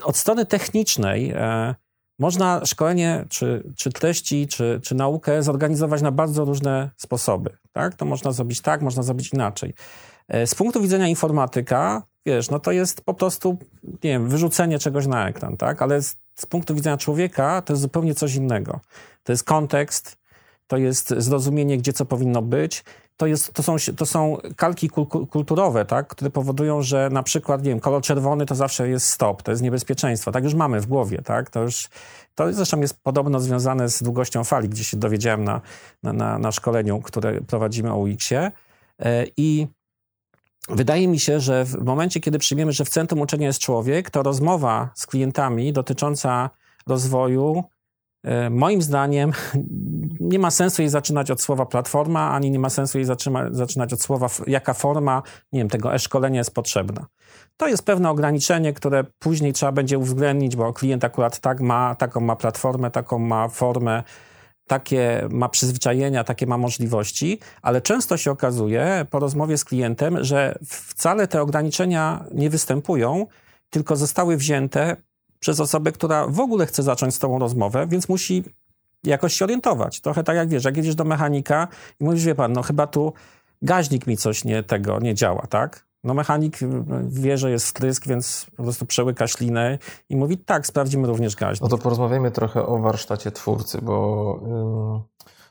od 0.05 0.17
strony 0.17 0.47
technicznej 0.47 1.31
e, 1.31 1.75
można 2.19 2.65
szkolenie, 2.65 3.25
czy, 3.29 3.73
czy 3.77 3.93
treści, 3.93 4.47
czy, 4.47 4.81
czy 4.83 4.95
naukę 4.95 5.43
zorganizować 5.43 6.03
na 6.03 6.13
bardzo 6.13 6.45
różne 6.45 6.91
sposoby. 6.97 7.57
Tak? 7.73 7.95
To 7.95 8.05
można 8.05 8.33
zrobić 8.33 8.61
tak, 8.61 8.83
można 8.83 9.03
zrobić 9.03 9.33
inaczej. 9.33 9.75
E, 10.29 10.47
z 10.47 10.55
punktu 10.55 10.83
widzenia 10.83 11.09
informatyka, 11.09 12.03
wiesz, 12.27 12.51
no 12.51 12.59
to 12.59 12.73
jest 12.73 13.01
po 13.01 13.15
prostu, 13.15 13.59
nie 13.83 14.11
wiem, 14.11 14.29
wyrzucenie 14.29 14.79
czegoś 14.79 15.07
na 15.07 15.29
ekran, 15.29 15.57
tak? 15.57 15.83
Ale 15.83 16.03
z, 16.03 16.17
z 16.35 16.47
punktu 16.47 16.75
widzenia 16.75 16.97
człowieka 16.97 17.63
to 17.63 17.73
jest 17.73 17.83
zupełnie 17.83 18.15
coś 18.15 18.35
innego. 18.35 18.81
To 19.23 19.33
jest 19.33 19.45
kontekst, 19.45 20.19
to 20.67 20.77
jest 20.77 21.15
zrozumienie, 21.19 21.79
gdzie 21.79 21.93
co 21.93 22.05
powinno 22.05 22.43
być, 22.43 22.85
to, 23.23 23.27
jest, 23.27 23.53
to, 23.53 23.63
są, 23.63 23.77
to 23.97 24.07
są 24.07 24.37
kalki 24.57 24.91
kulturowe, 25.31 25.85
tak, 25.85 26.09
które 26.09 26.31
powodują, 26.31 26.83
że 26.83 27.09
na 27.13 27.23
przykład, 27.23 27.63
nie 27.63 27.71
wiem, 27.71 27.81
kolor 27.81 28.03
czerwony 28.03 28.47
to 28.47 28.55
zawsze 28.55 28.89
jest 28.89 29.09
stop, 29.09 29.43
to 29.43 29.51
jest 29.51 29.63
niebezpieczeństwo. 29.63 30.33
Tak 30.33 30.45
już 30.45 30.55
mamy 30.55 30.81
w 30.81 30.87
głowie, 30.87 31.23
tak? 31.25 31.51
To 31.51 31.63
już, 31.63 31.89
to 32.35 32.53
zresztą 32.53 32.81
jest 32.81 33.03
podobno 33.03 33.41
związane 33.41 33.89
z 33.89 34.03
długością 34.03 34.45
fali, 34.45 34.69
gdzie 34.69 34.85
się 34.85 34.97
dowiedziałem 34.97 35.45
na, 35.45 35.61
na, 36.03 36.13
na, 36.13 36.39
na 36.39 36.53
szkoleniu, 36.53 37.01
które 37.01 37.41
prowadzimy 37.41 37.93
o 37.93 37.97
UX-ie. 37.97 38.53
E, 38.99 39.27
I 39.37 39.67
wydaje 40.69 41.09
mi 41.09 41.19
się, 41.19 41.41
że 41.41 41.65
w 41.65 41.85
momencie, 41.85 42.21
kiedy 42.21 42.39
przyjmiemy, 42.39 42.73
że 42.73 42.85
w 42.85 42.89
centrum 42.89 43.21
uczenia 43.21 43.47
jest 43.47 43.61
człowiek, 43.61 44.11
to 44.11 44.23
rozmowa 44.23 44.91
z 44.95 45.07
klientami 45.07 45.73
dotycząca 45.73 46.51
rozwoju 46.87 47.65
E, 48.25 48.51
moim 48.51 48.83
zdaniem 48.83 49.33
nie 50.33 50.39
ma 50.39 50.51
sensu 50.51 50.83
jej 50.83 50.89
zaczynać 50.89 51.31
od 51.31 51.41
słowa 51.43 51.67
platforma, 51.67 52.31
ani 52.31 52.51
nie 52.51 52.59
ma 52.59 52.71
sensu 52.71 52.99
jej 52.99 53.05
zaczyma, 53.05 53.45
zaczynać 53.51 53.93
od 53.93 54.03
słowa, 54.03 54.29
jaka 54.47 54.75
forma, 54.75 55.23
nie 55.53 55.61
wiem, 55.61 55.69
tego 55.69 55.95
e-szkolenia 55.95 56.39
jest 56.39 56.55
potrzebna. 56.55 57.07
To 57.57 57.69
jest 57.69 57.85
pewne 57.85 58.11
ograniczenie, 58.11 58.73
które 58.73 59.05
później 59.19 59.53
trzeba 59.53 59.73
będzie 59.73 59.99
uwzględnić, 59.99 60.57
bo 60.57 60.73
klient 60.73 61.05
akurat 61.05 61.41
tak 61.41 61.61
ma, 61.61 61.95
taką 61.95 62.21
ma 62.21 62.37
platformę, 62.37 62.91
taką 62.91 63.19
ma 63.19 63.49
formę, 63.49 64.03
takie 64.67 65.29
ma 65.31 65.49
przyzwyczajenia, 65.49 66.25
takie 66.25 66.47
ma 66.47 66.59
możliwości, 66.59 67.39
ale 67.63 67.81
często 67.81 68.17
się 68.17 68.31
okazuje 68.31 69.07
po 69.11 69.19
rozmowie 69.19 69.59
z 69.59 69.65
klientem, 69.65 70.25
że 70.25 70.59
wcale 70.67 71.29
te 71.29 71.43
ograniczenia 71.43 72.25
nie 72.35 72.51
występują, 72.51 73.27
tylko 73.71 73.97
zostały 73.97 74.37
wzięte 74.37 74.97
przez 75.39 75.61
osobę, 75.61 75.93
która 75.93 76.27
w 76.27 76.41
ogóle 76.41 76.67
chce 76.67 76.83
zacząć 76.83 77.15
z 77.15 77.19
tobą 77.19 77.39
rozmowę, 77.39 77.87
więc 77.87 78.09
musi 78.09 78.45
jakoś 79.05 79.35
się 79.35 79.45
orientować. 79.45 80.01
Trochę 80.01 80.25
tak 80.25 80.37
jak 80.37 80.49
wiesz, 80.49 80.65
jak 80.65 80.77
jedziesz 80.77 80.95
do 80.95 81.05
mechanika 81.05 81.69
i 82.01 82.05
mówisz, 82.05 82.25
wie 82.25 82.35
pan, 82.35 82.53
no 82.53 82.63
chyba 82.63 82.87
tu 82.87 83.13
gaźnik 83.63 84.07
mi 84.07 84.17
coś 84.17 84.45
nie, 84.45 84.63
tego 84.63 84.99
nie 84.99 85.15
działa, 85.15 85.47
tak? 85.47 85.87
No 86.05 86.15
mechanik 86.15 86.59
wie, 87.09 87.39
że 87.39 87.51
jest 87.51 87.67
wtrysk, 87.67 88.07
więc 88.07 88.47
po 88.57 88.63
prostu 88.63 88.87
przełyka 88.87 89.27
ślinę 89.27 89.79
i 90.09 90.17
mówi, 90.17 90.39
tak, 90.39 90.67
sprawdzimy 90.67 91.07
również 91.07 91.37
gaźnik. 91.37 91.63
No 91.63 91.69
to 91.69 91.83
porozmawiajmy 91.83 92.31
trochę 92.31 92.67
o 92.67 92.79
warsztacie 92.79 93.31
twórcy, 93.31 93.79
bo 93.83 94.41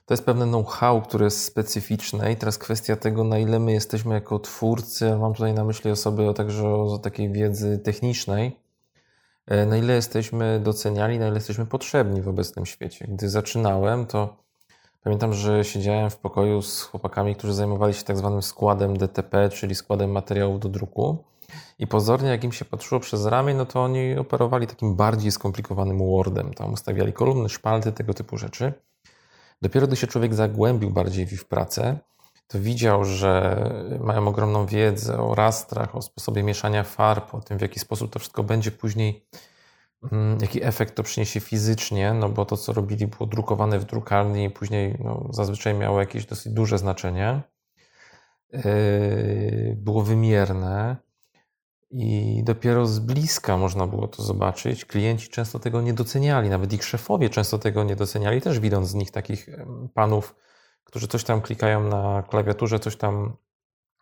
to 0.05 0.13
jest 0.13 0.25
pewne 0.25 0.45
know-how, 0.45 1.01
które 1.01 1.25
jest 1.25 1.43
specyficzne 1.43 2.31
i 2.31 2.35
teraz 2.35 2.57
kwestia 2.57 2.95
tego, 2.95 3.23
na 3.23 3.39
ile 3.39 3.59
my 3.59 3.71
jesteśmy 3.71 4.13
jako 4.13 4.39
twórcy, 4.39 5.15
mam 5.15 5.33
tutaj 5.33 5.53
na 5.53 5.65
myśli 5.65 5.91
osoby 5.91 6.33
także 6.35 6.67
o, 6.67 6.97
takiej 6.97 7.31
wiedzy 7.31 7.79
technicznej, 7.79 8.59
na 9.67 9.77
ile 9.77 9.93
jesteśmy 9.93 10.59
doceniali, 10.59 11.19
na 11.19 11.27
ile 11.27 11.35
jesteśmy 11.35 11.65
potrzebni 11.65 12.21
w 12.21 12.27
obecnym 12.27 12.65
świecie. 12.65 13.05
Gdy 13.09 13.29
zaczynałem, 13.29 14.05
to 14.05 14.37
pamiętam, 15.03 15.33
że 15.33 15.63
siedziałem 15.63 16.09
w 16.09 16.17
pokoju 16.17 16.61
z 16.61 16.81
chłopakami, 16.81 17.35
którzy 17.35 17.53
zajmowali 17.53 17.93
się 17.93 18.03
tak 18.03 18.17
zwanym 18.17 18.41
składem 18.41 18.97
DTP, 18.97 19.49
czyli 19.49 19.75
składem 19.75 20.11
materiałów 20.11 20.59
do 20.59 20.69
druku. 20.69 21.17
I 21.79 21.87
pozornie, 21.87 22.29
jak 22.29 22.43
im 22.43 22.51
się 22.51 22.65
patrzyło 22.65 23.01
przez 23.01 23.25
ramię, 23.25 23.53
no 23.53 23.65
to 23.65 23.83
oni 23.83 24.17
operowali 24.17 24.67
takim 24.67 24.95
bardziej 24.95 25.31
skomplikowanym 25.31 25.97
Wordem. 25.97 26.53
Tam 26.53 26.73
ustawiali 26.73 27.13
kolumny, 27.13 27.49
szpalty, 27.49 27.91
tego 27.91 28.13
typu 28.13 28.37
rzeczy. 28.37 28.73
Dopiero 29.61 29.87
gdy 29.87 29.95
się 29.95 30.07
człowiek 30.07 30.33
zagłębił 30.33 30.89
bardziej 30.89 31.27
w 31.27 31.45
pracę, 31.45 31.99
to 32.51 32.59
widział, 32.59 33.05
że 33.05 33.65
mają 33.99 34.27
ogromną 34.27 34.65
wiedzę 34.65 35.17
o 35.17 35.35
rastrach, 35.35 35.95
o 35.95 36.01
sposobie 36.01 36.43
mieszania 36.43 36.83
farb, 36.83 37.35
o 37.35 37.41
tym, 37.41 37.57
w 37.57 37.61
jaki 37.61 37.79
sposób 37.79 38.11
to 38.11 38.19
wszystko 38.19 38.43
będzie 38.43 38.71
później, 38.71 39.25
mm, 40.11 40.37
jaki 40.41 40.63
efekt 40.63 40.95
to 40.95 41.03
przyniesie 41.03 41.39
fizycznie, 41.39 42.13
no 42.13 42.29
bo 42.29 42.45
to, 42.45 42.57
co 42.57 42.73
robili, 42.73 43.07
było 43.07 43.25
drukowane 43.25 43.79
w 43.79 43.85
drukarni 43.85 44.45
i 44.45 44.49
później 44.49 44.97
no, 44.99 45.27
zazwyczaj 45.29 45.73
miało 45.73 45.99
jakieś 45.99 46.25
dosyć 46.25 46.53
duże 46.53 46.77
znaczenie. 46.77 47.41
Yy, 48.53 49.75
było 49.77 50.01
wymierne 50.01 50.95
i 51.91 52.41
dopiero 52.43 52.85
z 52.85 52.99
bliska 52.99 53.57
można 53.57 53.87
było 53.87 54.07
to 54.07 54.23
zobaczyć. 54.23 54.85
Klienci 54.85 55.29
często 55.29 55.59
tego 55.59 55.81
nie 55.81 55.93
doceniali, 55.93 56.49
nawet 56.49 56.73
ich 56.73 56.83
szefowie 56.83 57.29
często 57.29 57.57
tego 57.57 57.83
nie 57.83 57.95
doceniali, 57.95 58.41
też 58.41 58.59
widząc 58.59 58.87
z 58.87 58.93
nich 58.93 59.11
takich 59.11 59.49
panów, 59.93 60.35
którzy 60.91 61.07
coś 61.07 61.23
tam 61.23 61.41
klikają 61.41 61.83
na 61.83 62.23
klawiaturze, 62.23 62.79
coś 62.79 62.95
tam 62.95 63.37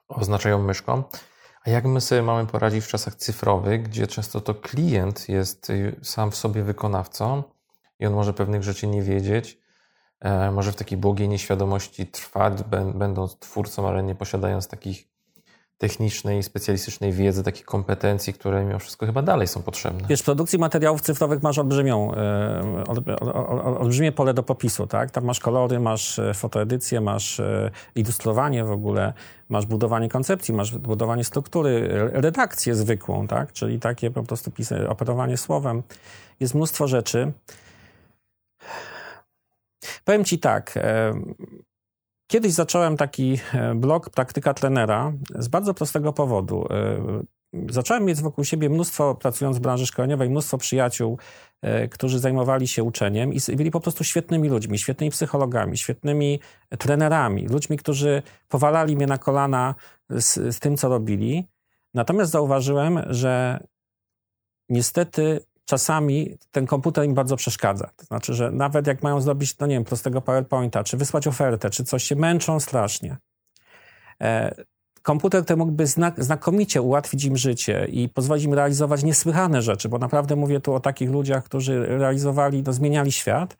oznaczają 0.08 0.62
myszką. 0.63 1.03
A 1.63 1.69
jak 1.69 1.86
my 1.86 2.01
sobie 2.01 2.22
mamy 2.22 2.48
poradzić 2.48 2.86
w 2.86 2.88
czasach 2.88 3.15
cyfrowych, 3.15 3.84
gdzie 3.84 4.08
często 4.08 4.41
to 4.41 4.55
klient 4.55 5.29
jest 5.29 5.69
y, 5.69 5.96
sam 6.03 6.31
w 6.31 6.36
sobie 6.36 6.63
wykonawcą 6.63 7.43
i 8.00 8.05
on 8.05 8.13
może 8.13 8.34
pewnych 8.34 8.63
rzeczy 8.63 8.88
nie 8.88 9.03
wiedzieć, 9.03 9.60
e, 10.19 10.51
może 10.51 10.72
w 10.72 10.75
takiej 10.75 10.98
błogiej 10.98 11.29
nieświadomości 11.29 12.08
trwać, 12.08 12.63
będąc 12.96 13.39
twórcą, 13.39 13.88
ale 13.88 14.03
nie 14.03 14.15
posiadając 14.15 14.67
takich 14.67 15.09
technicznej, 15.80 16.44
specjalistycznej 16.44 17.12
wiedzy, 17.12 17.44
takich 17.44 17.66
kompetencji, 17.66 18.34
które 18.34 18.66
mimo 18.66 18.80
wszystko 18.80 19.06
chyba 19.06 19.22
dalej 19.22 19.48
są 19.48 19.62
potrzebne. 19.62 20.08
Wiesz, 20.08 20.22
w 20.22 20.26
produkcji 20.26 20.60
materiałów 20.60 21.02
cyfrowych 21.02 21.44
masz 21.44 21.58
olbrzymią, 21.58 22.14
e, 22.16 22.84
olbrzymie 23.80 24.12
pole 24.12 24.34
do 24.34 24.44
popisu, 24.44 24.88
tak? 24.88 25.12
Tam 25.12 25.26
masz 25.26 25.40
kolory, 25.40 25.80
masz 25.80 26.20
e, 26.20 26.34
fotoedycję, 26.34 27.02
masz 27.02 27.40
e, 27.40 27.72
ilustrowanie 27.96 28.64
w 28.64 28.72
ogóle, 28.72 29.14
masz 29.50 29.66
budowanie 29.66 30.10
koncepcji, 30.10 30.54
masz 30.54 30.78
budowanie 30.78 31.24
struktury, 31.24 31.88
redakcję 32.14 32.76
zwykłą, 32.76 33.28
tak? 33.28 33.54
Czyli 33.54 33.80
takie 33.80 34.12
po 34.12 34.24
prostu 34.24 34.52
pisy, 34.52 34.90
operowanie 34.90 35.38
słowem. 35.38 35.84
Jest 36.40 36.56
mnóstwo 36.56 36.88
rzeczy. 36.88 37.32
Powiem 40.06 40.26
ci 40.26 40.40
tak, 40.40 40.80
Kiedyś 42.32 42.54
zacząłem 42.54 42.98
taki 42.98 43.38
e, 43.54 43.76
blog 43.76 44.10
Praktyka 44.10 44.54
Trenera 44.54 45.14
z 45.36 45.48
bardzo 45.48 45.74
prostego 45.74 46.14
powodu. 46.14 46.68
E, 46.70 47.24
zacząłem 47.70 48.06
mieć 48.06 48.22
wokół 48.22 48.44
siebie 48.44 48.70
mnóstwo, 48.70 49.16
pracując 49.16 49.58
w 49.58 49.62
branży 49.62 49.86
szkoleniowej, 49.86 50.30
mnóstwo 50.30 50.58
przyjaciół, 50.58 51.18
e, 51.62 51.88
którzy 51.88 52.20
zajmowali 52.20 52.68
się 52.68 52.84
uczeniem 52.84 53.34
i 53.34 53.56
byli 53.56 53.72
po 53.72 53.80
prostu 53.80 54.04
świetnymi 54.04 54.50
ludźmi, 54.50 54.80
świetnymi 54.80 55.12
psychologami, 55.12 55.78
świetnymi 55.78 56.40
trenerami, 56.80 57.48
ludźmi, 57.48 57.78
którzy 57.78 58.22
powalali 58.48 58.96
mnie 58.96 59.08
na 59.08 59.18
kolana 59.18 59.76
z, 60.10 60.56
z 60.56 60.60
tym, 60.60 60.78
co 60.78 60.90
robili. 60.90 61.48
Natomiast 61.94 62.32
zauważyłem, 62.32 63.00
że 63.10 63.64
niestety 64.70 65.40
czasami 65.70 66.38
ten 66.52 66.66
komputer 66.66 67.06
im 67.06 67.14
bardzo 67.14 67.36
przeszkadza. 67.36 67.90
To 67.96 68.06
znaczy, 68.06 68.34
że 68.34 68.52
nawet 68.52 68.88
jak 68.88 69.04
mają 69.04 69.22
zrobić, 69.22 69.58
no 69.58 69.68
nie 69.68 69.76
wiem, 69.76 69.84
prostego 69.84 70.22
PowerPointa, 70.22 70.84
czy 70.84 70.98
wysłać 70.98 71.28
ofertę, 71.28 71.70
czy 71.70 71.84
coś, 71.84 72.04
się 72.04 72.16
męczą 72.16 72.60
strasznie. 72.60 73.18
E, 74.22 74.56
komputer 75.02 75.46
ten 75.46 75.60
mógłby 75.60 75.88
znak, 75.88 76.24
znakomicie 76.24 76.82
ułatwić 76.82 77.26
im 77.26 77.38
życie 77.38 77.88
i 77.92 78.10
pozwolić 78.10 78.46
im 78.46 78.54
realizować 78.54 79.04
niesłychane 79.04 79.62
rzeczy, 79.62 79.90
bo 79.90 79.98
naprawdę 79.98 80.36
mówię 80.36 80.60
tu 80.60 80.74
o 80.74 80.80
takich 80.80 81.10
ludziach, 81.10 81.44
którzy 81.44 81.86
realizowali, 81.86 82.64
no, 82.64 82.74
zmieniali 82.74 83.12
świat, 83.12 83.58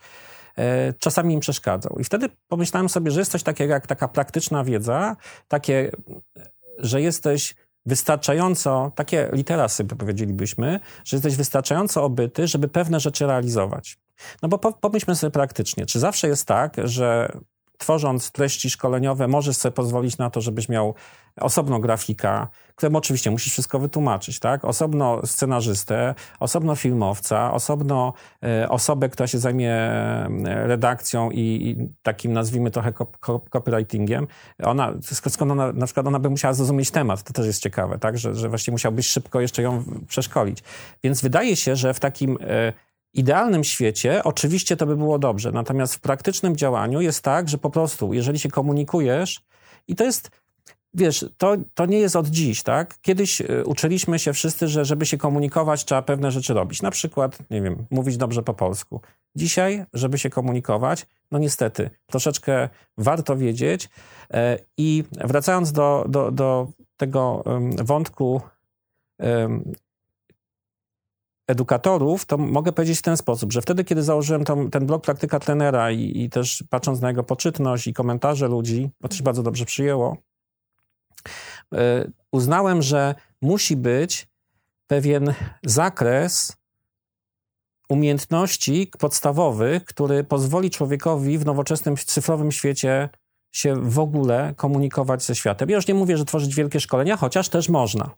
e, 0.58 0.94
czasami 0.94 1.34
im 1.34 1.40
przeszkadzał. 1.40 1.98
I 2.00 2.04
wtedy 2.04 2.30
pomyślałem 2.48 2.90
sobie, 2.90 3.12
że 3.12 3.22
jest 3.22 3.32
coś 3.32 3.44
takiego 3.44 3.74
jak 3.74 3.88
taka 3.88 4.08
praktyczna 4.08 4.64
wiedza, 4.64 5.16
takie, 5.48 5.92
że 6.78 7.02
jesteś 7.02 7.56
wystarczająco, 7.86 8.92
takie 8.96 9.30
literasy 9.34 9.86
powiedzielibyśmy, 9.86 10.80
że 11.06 11.18
jesteś 11.18 11.36
wystarczająco 11.36 12.04
obyty, 12.04 12.48
żeby 12.48 12.68
pewne 12.68 13.00
rzeczy 13.00 13.28
realizować. 13.28 13.98
No 14.42 14.50
bo 14.50 14.58
pomyślmy 14.58 15.16
sobie 15.16 15.32
praktycznie, 15.32 15.86
czy 15.86 16.00
zawsze 16.00 16.28
jest 16.28 16.46
tak, 16.46 16.76
że 16.84 17.32
tworząc 17.78 18.32
treści 18.32 18.70
szkoleniowe 18.70 19.28
możesz 19.28 19.58
sobie 19.58 19.74
pozwolić 19.74 20.18
na 20.18 20.30
to, 20.30 20.42
żebyś 20.42 20.70
miał 20.70 20.96
osobno 21.40 21.80
grafika, 21.80 22.48
któremu 22.76 22.98
oczywiście 22.98 23.32
musisz 23.32 23.54
wszystko 23.54 23.80
wytłumaczyć, 23.80 24.40
tak? 24.40 24.66
Osobno 24.66 25.22
scenarzystę, 25.26 26.16
osobno 26.40 26.76
filmowca, 26.76 27.54
osobno 27.54 28.14
e, 28.44 28.70
osobę, 28.70 29.10
która 29.10 29.28
się 29.28 29.40
zajmie 29.40 29.74
e, 29.74 30.30
redakcją 30.68 31.32
i, 31.32 31.40
i 31.40 31.90
takim, 32.04 32.34
nazwijmy 32.34 32.72
trochę 32.72 32.94
copywritingiem. 33.50 34.28
Ona, 34.64 34.94
skąd 35.30 35.52
ona, 35.52 35.74
na 35.74 35.86
przykład 35.86 36.08
ona 36.08 36.20
by 36.20 36.30
musiała 36.30 36.54
zrozumieć 36.54 36.92
temat, 36.92 37.24
to 37.24 37.34
też 37.34 37.46
jest 37.46 37.62
ciekawe, 37.62 38.00
tak? 38.00 38.18
Że, 38.18 38.36
że 38.36 38.50
właściwie 38.50 38.74
musiałbyś 38.74 39.08
szybko 39.08 39.42
jeszcze 39.42 39.62
ją 39.62 39.84
przeszkolić. 40.08 40.64
Więc 41.04 41.22
wydaje 41.22 41.56
się, 41.56 41.76
że 41.76 41.94
w 41.94 42.00
takim 42.00 42.38
e, 42.42 42.74
idealnym 43.14 43.64
świecie 43.64 44.24
oczywiście 44.24 44.78
to 44.78 44.86
by 44.86 44.96
było 44.96 45.20
dobrze, 45.20 45.52
natomiast 45.52 45.96
w 45.96 46.00
praktycznym 46.00 46.56
działaniu 46.58 47.02
jest 47.02 47.24
tak, 47.24 47.50
że 47.50 47.58
po 47.58 47.70
prostu, 47.70 48.14
jeżeli 48.14 48.40
się 48.40 48.50
komunikujesz, 48.50 49.42
i 49.88 49.96
to 49.96 50.04
jest, 50.04 50.32
wiesz, 50.94 51.26
to, 51.38 51.58
to 51.74 51.86
nie 51.86 52.00
jest 52.00 52.16
od 52.16 52.28
dziś, 52.28 52.64
tak? 52.64 53.00
Kiedyś 53.02 53.42
y, 53.42 53.64
uczyliśmy 53.66 54.20
się 54.20 54.34
wszyscy, 54.34 54.68
że 54.68 54.86
żeby 54.86 55.06
się 55.06 55.18
komunikować, 55.18 55.86
trzeba 55.86 56.02
pewne 56.02 56.32
rzeczy 56.32 56.54
robić. 56.54 56.82
Na 56.82 56.92
przykład, 56.92 57.38
nie 57.50 57.62
wiem, 57.62 57.86
mówić 57.92 58.18
dobrze 58.18 58.44
po 58.44 58.54
polsku. 58.54 59.02
Dzisiaj, 59.36 59.86
żeby 59.94 60.18
się 60.18 60.30
komunikować, 60.30 61.08
no 61.32 61.40
niestety, 61.40 61.90
troszeczkę 62.06 62.70
warto 62.98 63.38
wiedzieć. 63.38 63.90
E, 64.34 64.58
I 64.78 65.04
wracając 65.12 65.72
do, 65.72 66.06
do, 66.10 66.32
do 66.32 66.68
tego 66.98 67.44
wątku 67.84 68.42
edukatorów, 71.48 72.26
to 72.26 72.38
mogę 72.38 72.72
powiedzieć 72.72 73.00
w 73.00 73.02
ten 73.02 73.18
sposób, 73.18 73.54
że 73.54 73.62
wtedy, 73.62 73.84
kiedy 73.84 74.04
założyłem 74.04 74.44
tam, 74.46 74.70
ten 74.70 74.86
blog 74.86 75.04
Praktyka 75.04 75.40
Trenera 75.40 75.92
i, 75.92 76.22
i, 76.22 76.30
też 76.30 76.64
patrząc 76.70 77.02
na 77.02 77.08
jego 77.08 77.24
poczytność 77.24 77.88
i 77.88 77.94
komentarze 77.94 78.48
ludzi, 78.48 78.90
bo 79.02 79.08
to 79.08 79.16
się 79.16 79.24
bardzo 79.24 79.44
dobrze 79.44 79.66
przyjęło, 79.66 80.18
uznałem, 82.32 82.82
że 82.82 83.16
musi 83.42 83.78
być 83.78 84.28
pewien 84.88 85.34
zakres 85.64 86.58
umiejętności 87.90 88.92
podstawowych, 89.00 89.86
który 89.86 90.24
pozwoli 90.24 90.70
człowiekowi 90.70 91.38
w 91.38 91.46
nowoczesnym 91.46 91.96
cyfrowym 91.98 92.52
świecie 92.52 93.10
się 93.52 93.76
w 93.76 94.00
ogóle 94.00 94.54
komunikować 94.58 95.24
ze 95.24 95.36
światem. 95.36 95.70
Ja 95.70 95.76
już 95.76 95.88
nie 95.88 95.94
mówię, 95.94 96.18
że 96.18 96.26
tworzyć 96.26 96.56
wielkie 96.56 96.80
szkolenia, 96.80 97.18
chociaż 97.18 97.50
też 97.50 97.70
można. 97.70 98.10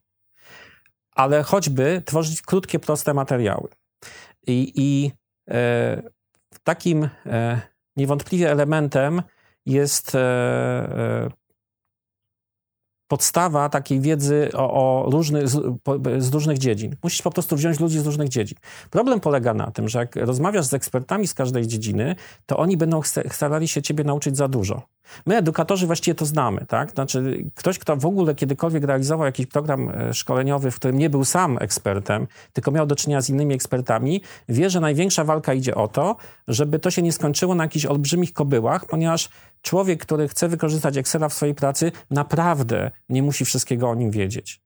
Ale 1.11 1.43
choćby 1.43 2.01
tworzyć 2.05 2.41
krótkie, 2.41 2.79
proste 2.79 3.13
materiały. 3.13 3.69
I, 4.47 4.71
i 4.75 5.11
e, 5.49 6.01
takim 6.63 7.09
e, 7.25 7.61
niewątpliwie 7.95 8.51
elementem 8.51 9.21
jest 9.65 10.15
e, 10.15 10.19
e 10.19 11.40
podstawa 13.11 13.69
takiej 13.69 13.99
wiedzy 13.99 14.49
o, 14.53 15.05
o 15.05 15.23
z, 15.23 15.51
z, 16.23 16.33
różnych 16.33 16.57
dziedzin. 16.57 16.95
Musisz 17.03 17.21
po 17.21 17.31
prostu 17.31 17.55
wziąć 17.55 17.79
ludzi 17.79 17.99
z 17.99 18.05
różnych 18.05 18.29
dziedzin. 18.29 18.57
Problem 18.89 19.19
polega 19.19 19.53
na 19.53 19.71
tym, 19.71 19.89
że 19.89 19.99
jak 19.99 20.15
rozmawiasz 20.15 20.65
z 20.65 20.73
ekspertami 20.73 21.27
z 21.27 21.33
każdej 21.33 21.67
dziedziny, 21.67 22.15
to 22.45 22.57
oni 22.57 22.77
będą 22.77 23.01
starali 23.31 23.67
się 23.67 23.81
ciebie 23.81 24.03
nauczyć 24.03 24.37
za 24.37 24.47
dużo. 24.47 24.81
My, 25.25 25.37
edukatorzy, 25.37 25.87
właściwie 25.87 26.15
to 26.15 26.25
znamy, 26.25 26.65
tak? 26.65 26.91
Znaczy, 26.91 27.45
ktoś, 27.55 27.79
kto 27.79 27.95
w 27.95 28.05
ogóle 28.05 28.35
kiedykolwiek 28.35 28.83
realizował 28.83 29.25
jakiś 29.25 29.45
program 29.45 29.89
e, 29.89 30.13
szkoleniowy, 30.13 30.71
w 30.71 30.75
którym 30.75 30.97
nie 30.97 31.09
był 31.09 31.25
sam 31.25 31.57
ekspertem, 31.61 32.27
tylko 32.53 32.71
miał 32.71 32.85
do 32.85 32.95
czynienia 32.95 33.21
z 33.21 33.29
innymi 33.29 33.55
ekspertami, 33.55 34.21
wie, 34.49 34.69
że 34.69 34.79
największa 34.79 35.23
walka 35.23 35.53
idzie 35.53 35.75
o 35.75 35.87
to, 35.87 36.15
żeby 36.47 36.79
to 36.79 36.91
się 36.91 37.01
nie 37.01 37.11
skończyło 37.11 37.55
na 37.55 37.63
jakichś 37.63 37.85
olbrzymich 37.85 38.33
kobyłach, 38.33 38.85
ponieważ 38.85 39.29
człowiek, 39.61 40.01
który 40.01 40.27
chce 40.27 40.47
wykorzystać 40.47 40.97
Excela 40.97 41.29
w 41.29 41.33
swojej 41.33 41.55
pracy, 41.55 41.91
naprawdę 42.09 42.91
nie 43.09 43.23
musi 43.23 43.45
wszystkiego 43.45 43.89
o 43.89 43.95
nim 43.95 44.11
wiedzieć. 44.11 44.61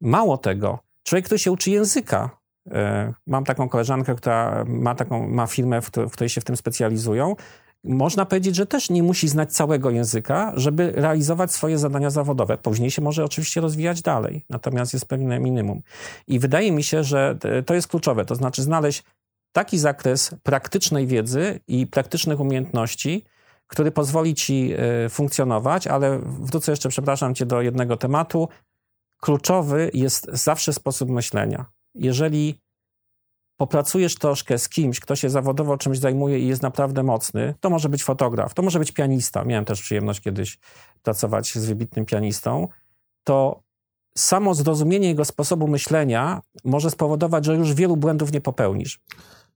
Mało 0.00 0.38
tego, 0.38 0.78
człowiek, 1.02 1.24
który 1.24 1.38
się 1.38 1.52
uczy 1.52 1.70
języka, 1.70 2.30
e, 2.70 3.14
Mam 3.26 3.44
taką 3.44 3.68
koleżankę, 3.68 4.14
która 4.14 4.64
ma, 4.66 4.94
taką, 4.94 5.28
ma 5.28 5.46
firmę, 5.46 5.80
w 5.82 5.90
której 5.90 6.28
się 6.28 6.40
w 6.40 6.44
tym 6.44 6.56
specjalizują 6.56 7.36
można 7.84 8.24
powiedzieć, 8.24 8.56
że 8.56 8.66
też 8.66 8.90
nie 8.90 9.02
musi 9.02 9.28
znać 9.28 9.52
całego 9.52 9.90
języka, 9.90 10.52
żeby 10.56 10.92
realizować 10.92 11.52
swoje 11.52 11.78
zadania 11.78 12.10
zawodowe. 12.10 12.58
Później 12.58 12.90
się 12.90 13.02
może 13.02 13.24
oczywiście 13.24 13.60
rozwijać 13.60 14.02
dalej, 14.02 14.44
natomiast 14.50 14.92
jest 14.92 15.06
pewne 15.06 15.40
minimum. 15.40 15.82
I 16.26 16.38
wydaje 16.38 16.72
mi 16.72 16.82
się, 16.82 17.04
że 17.04 17.38
to 17.66 17.74
jest 17.74 17.88
kluczowe, 17.88 18.24
to 18.24 18.34
znaczy 18.34 18.62
znaleźć 18.62 19.04
taki 19.52 19.78
zakres 19.78 20.34
praktycznej 20.42 21.06
wiedzy 21.06 21.60
i 21.68 21.86
praktycznych 21.86 22.40
umiejętności, 22.40 23.24
który 23.66 23.90
pozwoli 23.90 24.34
ci 24.34 24.72
e, 24.72 25.08
funkcjonować, 25.08 25.86
ale 25.86 26.18
wrócę 26.24 26.72
jeszcze, 26.72 26.88
przepraszam 26.88 27.34
cię, 27.34 27.46
do 27.46 27.62
jednego 27.62 27.96
tematu. 27.96 28.48
Kluczowy 29.20 29.90
jest 29.94 30.28
zawsze 30.32 30.72
sposób 30.72 31.10
myślenia. 31.10 31.64
Jeżeli 31.94 32.63
popracujesz 33.56 34.14
troszkę 34.14 34.58
z 34.58 34.68
kimś, 34.68 35.00
kto 35.00 35.16
się 35.16 35.30
zawodowo 35.30 35.76
czymś 35.76 35.98
zajmuje 35.98 36.38
i 36.38 36.46
jest 36.46 36.62
naprawdę 36.62 37.02
mocny, 37.02 37.54
to 37.60 37.70
może 37.70 37.88
być 37.88 38.04
fotograf, 38.04 38.54
to 38.54 38.62
może 38.62 38.78
być 38.78 38.92
pianista. 38.92 39.44
Miałem 39.44 39.64
też 39.64 39.82
przyjemność 39.82 40.20
kiedyś 40.20 40.58
pracować 41.02 41.54
z 41.54 41.66
wybitnym 41.66 42.04
pianistą. 42.04 42.68
To 43.24 43.62
samo 44.18 44.54
zrozumienie 44.54 45.08
jego 45.08 45.24
sposobu 45.24 45.68
myślenia 45.68 46.40
może 46.64 46.90
spowodować, 46.90 47.44
że 47.44 47.56
już 47.56 47.74
wielu 47.74 47.96
błędów 47.96 48.32
nie 48.32 48.40
popełnisz. 48.40 49.00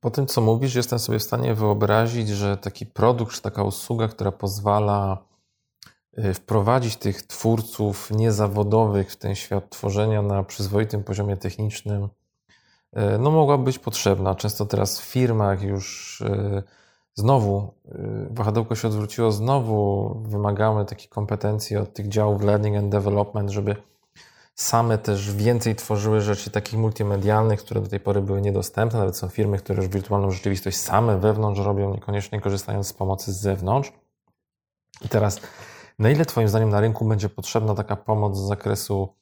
Po 0.01 0.11
tym, 0.11 0.27
co 0.27 0.41
mówisz, 0.41 0.75
jestem 0.75 0.99
sobie 0.99 1.19
w 1.19 1.23
stanie 1.23 1.55
wyobrazić, 1.55 2.29
że 2.29 2.57
taki 2.57 2.87
produkt, 2.87 3.35
czy 3.35 3.43
taka 3.43 3.63
usługa, 3.63 4.09
która 4.09 4.33
pozwala 4.33 5.19
y, 6.19 6.35
wprowadzić 6.35 6.97
tych 6.97 7.23
twórców 7.23 8.11
niezawodowych 8.11 9.13
w 9.13 9.17
ten 9.17 9.35
świat 9.35 9.71
tworzenia 9.71 10.23
na 10.23 10.43
przyzwoitym 10.43 11.05
poziomie 11.05 11.37
technicznym, 11.37 12.09
no 13.19 13.31
mogła 13.31 13.59
być 13.59 13.79
potrzebna. 13.79 14.35
Często 14.35 14.67
teraz 14.67 15.01
w 15.01 15.05
firmach 15.05 15.63
już 15.63 16.21
e, 16.21 16.63
znowu 17.15 17.75
e, 17.89 18.27
wahadełko 18.31 18.75
się 18.75 18.89
odwróciło, 18.89 19.33
znowu 19.33 20.15
wymagamy 20.27 20.85
takich 20.85 21.09
kompetencji 21.09 21.77
od 21.77 21.95
tych 21.95 22.09
działów 22.09 22.43
learning 22.43 22.77
and 22.77 22.89
development, 22.89 23.51
żeby 23.51 23.77
same 24.55 24.99
też 24.99 25.35
więcej 25.35 25.77
tworzyły 25.77 26.21
rzeczy 26.21 26.51
takich 26.51 26.79
multimedialnych, 26.79 27.61
które 27.61 27.81
do 27.81 27.89
tej 27.89 28.01
pory 28.01 28.23
były 28.23 28.41
niedostępne. 28.41 28.99
Nawet 28.99 29.17
są 29.17 29.29
firmy, 29.29 29.59
które 29.59 29.83
już 29.83 29.93
wirtualną 29.93 30.31
rzeczywistość 30.31 30.77
same 30.77 31.19
wewnątrz 31.19 31.61
robią, 31.61 31.95
niekoniecznie 31.95 32.41
korzystając 32.41 32.87
z 32.87 32.93
pomocy 32.93 33.33
z 33.33 33.41
zewnątrz. 33.41 33.93
I 35.05 35.09
teraz, 35.09 35.41
na 35.99 36.11
ile 36.11 36.25
Twoim 36.25 36.49
zdaniem 36.49 36.71
na 36.71 36.81
rynku 36.81 37.05
będzie 37.05 37.29
potrzebna 37.29 37.75
taka 37.75 37.97
pomoc 37.97 38.37
z 38.37 38.49
zakresu 38.49 39.09
E, 39.09 39.18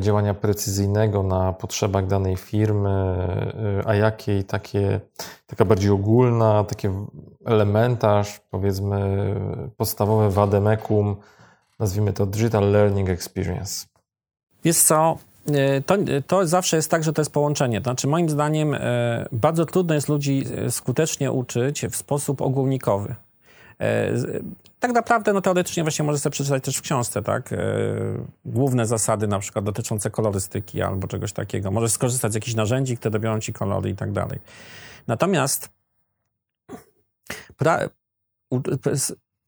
działania 0.00 0.34
precyzyjnego 0.34 1.22
na 1.22 1.52
potrzebach 1.52 2.06
danej 2.06 2.36
firmy, 2.36 2.90
e, 2.90 3.82
a 3.86 3.94
jakiej 3.94 4.44
takie, 4.44 5.00
taka 5.46 5.64
bardziej 5.64 5.90
ogólna, 5.90 6.64
taki 6.64 6.88
elementarz, 7.44 8.40
powiedzmy 8.50 9.00
podstawowe 9.76 10.30
wademekum, 10.30 11.16
nazwijmy 11.78 12.12
to 12.12 12.26
Digital 12.26 12.70
Learning 12.70 13.08
Experience. 13.08 13.86
Jest 14.64 14.86
co, 14.86 15.18
e, 15.46 15.80
to, 15.80 15.96
to 16.26 16.46
zawsze 16.46 16.76
jest 16.76 16.90
tak, 16.90 17.04
że 17.04 17.12
to 17.12 17.20
jest 17.20 17.32
połączenie. 17.32 17.80
Znaczy, 17.80 18.06
moim 18.06 18.28
zdaniem, 18.28 18.76
bardzo 19.32 19.66
trudno 19.66 19.94
jest 19.94 20.08
ludzi 20.08 20.44
skutecznie 20.70 21.32
uczyć 21.32 21.86
w 21.90 21.96
sposób 21.96 22.42
ogólnikowy. 22.42 23.14
E, 23.82 24.12
tak 24.80 24.92
naprawdę, 24.92 25.32
no 25.32 25.40
teoretycznie 25.40 25.82
właśnie 25.82 26.04
możesz 26.04 26.20
sobie 26.20 26.32
przeczytać 26.32 26.64
też 26.64 26.76
w 26.76 26.82
książce, 26.82 27.22
tak? 27.22 27.52
E, 27.52 27.56
główne 28.44 28.86
zasady 28.86 29.26
na 29.26 29.38
przykład 29.38 29.64
dotyczące 29.64 30.10
kolorystyki 30.10 30.82
albo 30.82 31.08
czegoś 31.08 31.32
takiego. 31.32 31.70
Możesz 31.70 31.92
skorzystać 31.92 32.32
z 32.32 32.34
jakichś 32.34 32.54
narzędzi, 32.54 32.96
które 32.96 33.20
biorą 33.20 33.40
ci 33.40 33.52
kolory 33.52 33.90
i 33.90 33.94
tak 33.94 34.12
dalej. 34.12 34.38
Natomiast 35.06 35.68
pra, 37.56 37.88
u, 38.50 38.60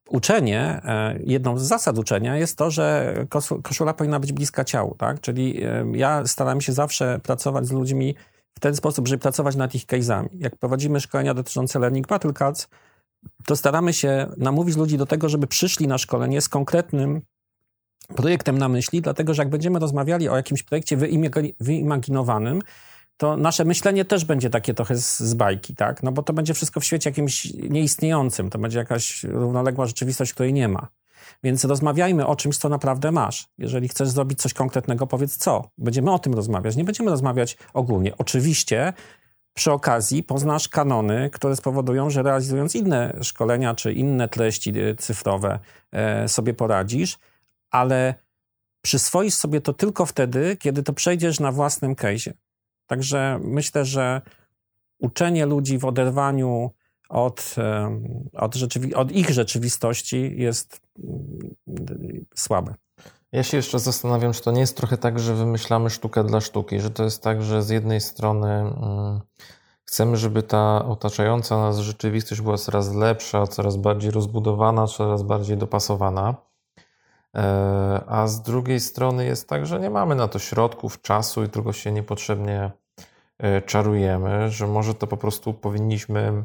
uczenie, 0.09 0.81
e, 0.85 1.18
jedną 1.25 1.59
z 1.59 1.62
zasad 1.62 1.99
uczenia 1.99 2.37
jest 2.37 2.59
to, 2.59 2.70
że 2.70 3.14
koszula 3.62 3.94
powinna 3.94 4.20
być 4.20 4.33
bliska 4.33 4.64
ciału, 4.64 4.94
tak? 4.94 5.20
Czyli 5.20 5.62
ja 5.92 6.27
staram 6.27 6.61
się 6.61 6.73
zawsze 6.73 7.20
pracować 7.23 7.66
z 7.66 7.73
ludźmi 7.73 8.14
w 8.55 8.61
ten 8.61 8.77
sposób, 8.77 9.09
żeby 9.09 9.23
pracować 9.23 9.57
nad 9.57 9.75
ich 9.75 9.87
case'ami. 9.87 10.29
Jak 10.38 10.57
prowadzimy 10.57 11.01
szkolenia 11.01 11.35
dotyczące 11.35 11.79
Learning 11.79 12.07
Battle 12.07 12.33
Cards, 12.33 12.68
to 13.47 13.57
staramy 13.57 13.93
się 13.93 14.27
namówić 14.37 14.77
ludzi 14.77 14.99
do 14.99 15.07
tego, 15.07 15.29
żeby 15.29 15.47
przyszli 15.47 15.89
na 15.89 15.99
szkolenie 15.99 16.41
z 16.41 16.49
konkretnym 16.49 17.23
projektem 18.17 18.59
na 18.59 18.69
myśli, 18.69 19.03
dlatego 19.03 19.35
że 19.35 19.43
jak 19.43 19.51
będziemy 19.51 19.79
rozmawiali 19.79 20.29
o 20.29 20.37
jakimś 20.37 20.63
projekcie 20.63 20.97
wyimaginowanym, 21.61 22.63
to 23.17 23.37
nasze 23.37 23.65
myślenie 23.65 24.05
też 24.05 24.25
będzie 24.25 24.51
takie 24.51 24.75
trochę 24.75 24.97
z, 24.97 25.21
z, 25.21 25.35
bajki, 25.35 25.75
tak? 25.75 26.03
No 26.03 26.13
bo 26.13 26.23
to 26.23 26.33
będzie 26.33 26.55
wszystko 26.55 26.81
w 26.81 26.85
świecie 26.85 27.11
jakimś 27.11 27.45
nieistniejącym, 27.55 28.51
to 28.51 28.59
będzie 28.59 28.79
jakaś 28.79 29.25
równoległa 29.25 29.87
rzeczywistość, 29.87 30.33
której 30.33 30.53
nie 30.53 30.69
ma. 30.69 30.89
Więc 31.43 31.65
rozmawiajmy 31.65 32.27
o 32.27 32.37
czymś, 32.37 32.59
co 32.59 32.69
naprawdę 32.69 33.13
masz. 33.13 33.49
Jeżeli 33.59 33.89
chcesz 33.89 34.09
zrobić 34.09 34.43
coś 34.43 34.55
konkretnego, 34.55 35.07
powiedz 35.07 35.37
co. 35.37 35.71
Będziemy 35.79 36.13
o 36.13 36.19
tym 36.19 36.35
rozmawiać. 36.35 36.77
Nie 36.77 36.85
będziemy 36.85 37.11
rozmawiać 37.11 37.57
ogólnie. 37.75 38.17
Oczywiście 38.19 38.93
przy 39.55 39.73
okazji 39.73 40.23
poznasz 40.23 40.69
kanony, 40.69 41.31
które 41.31 41.57
spowodują, 41.57 42.11
że 42.11 42.23
realizując 42.23 42.75
inne 42.75 43.19
szkolenia 43.23 43.75
czy 43.75 43.93
inne 43.93 44.29
treści 44.29 44.73
e, 44.81 44.95
cyfrowe 44.95 45.59
e, 45.93 46.29
sobie 46.29 46.55
poradzisz, 46.55 47.19
ale 47.71 48.14
przyswoisz 48.83 49.35
sobie 49.35 49.61
to 49.61 49.73
tylko 49.73 50.07
wtedy, 50.07 50.57
kiedy 50.57 50.83
to 50.83 50.93
przejdziesz 50.93 51.40
na 51.40 51.53
własnym 51.53 51.95
case'ie. 51.95 52.33
Także 52.87 53.40
myślę, 53.43 53.85
że 53.85 54.23
uczenie 54.99 55.47
ludzi 55.47 55.79
w 55.79 55.85
oderwaniu 55.85 56.71
od, 57.09 57.55
od, 58.33 58.55
rzeczywi- 58.57 58.95
od 58.95 59.12
ich 59.12 59.31
rzeczywistości 59.31 60.35
jest 60.37 60.81
mm, 60.99 62.25
słabe. 62.35 62.75
Ja 63.35 63.42
się 63.42 63.57
jeszcze 63.57 63.79
zastanawiam, 63.79 64.33
czy 64.33 64.42
to 64.42 64.51
nie 64.51 64.61
jest 64.61 64.77
trochę 64.77 64.99
tak, 64.99 65.18
że 65.18 65.35
wymyślamy 65.35 65.90
sztukę 65.90 66.25
dla 66.25 66.40
sztuki, 66.40 66.81
że 66.81 66.90
to 66.90 67.05
jest 67.05 67.23
tak, 67.23 67.42
że 67.42 67.62
z 67.62 67.68
jednej 67.68 68.01
strony 68.01 68.49
mm, 68.49 69.20
chcemy, 69.85 70.16
żeby 70.16 70.42
ta 70.42 70.85
otaczająca 70.85 71.57
nas 71.57 71.79
rzeczywistość 71.79 72.40
była 72.40 72.57
coraz 72.57 72.94
lepsza, 72.94 73.47
coraz 73.47 73.77
bardziej 73.77 74.11
rozbudowana, 74.11 74.87
coraz 74.87 75.23
bardziej 75.23 75.57
dopasowana. 75.57 76.35
E, 77.35 78.05
a 78.07 78.27
z 78.27 78.42
drugiej 78.42 78.81
strony 78.81 79.25
jest 79.25 79.49
tak, 79.49 79.66
że 79.66 79.81
nie 79.81 79.90
mamy 79.90 80.14
na 80.14 80.29
to 80.29 80.38
środków, 80.38 81.01
czasu 81.01 81.44
i 81.44 81.49
tylko 81.49 81.73
się 81.73 81.92
niepotrzebnie 81.92 82.70
e, 83.38 83.62
czarujemy, 83.62 84.51
że 84.51 84.66
może 84.66 84.94
to 84.94 85.07
po 85.07 85.16
prostu 85.16 85.55
powinniśmy 85.55 86.44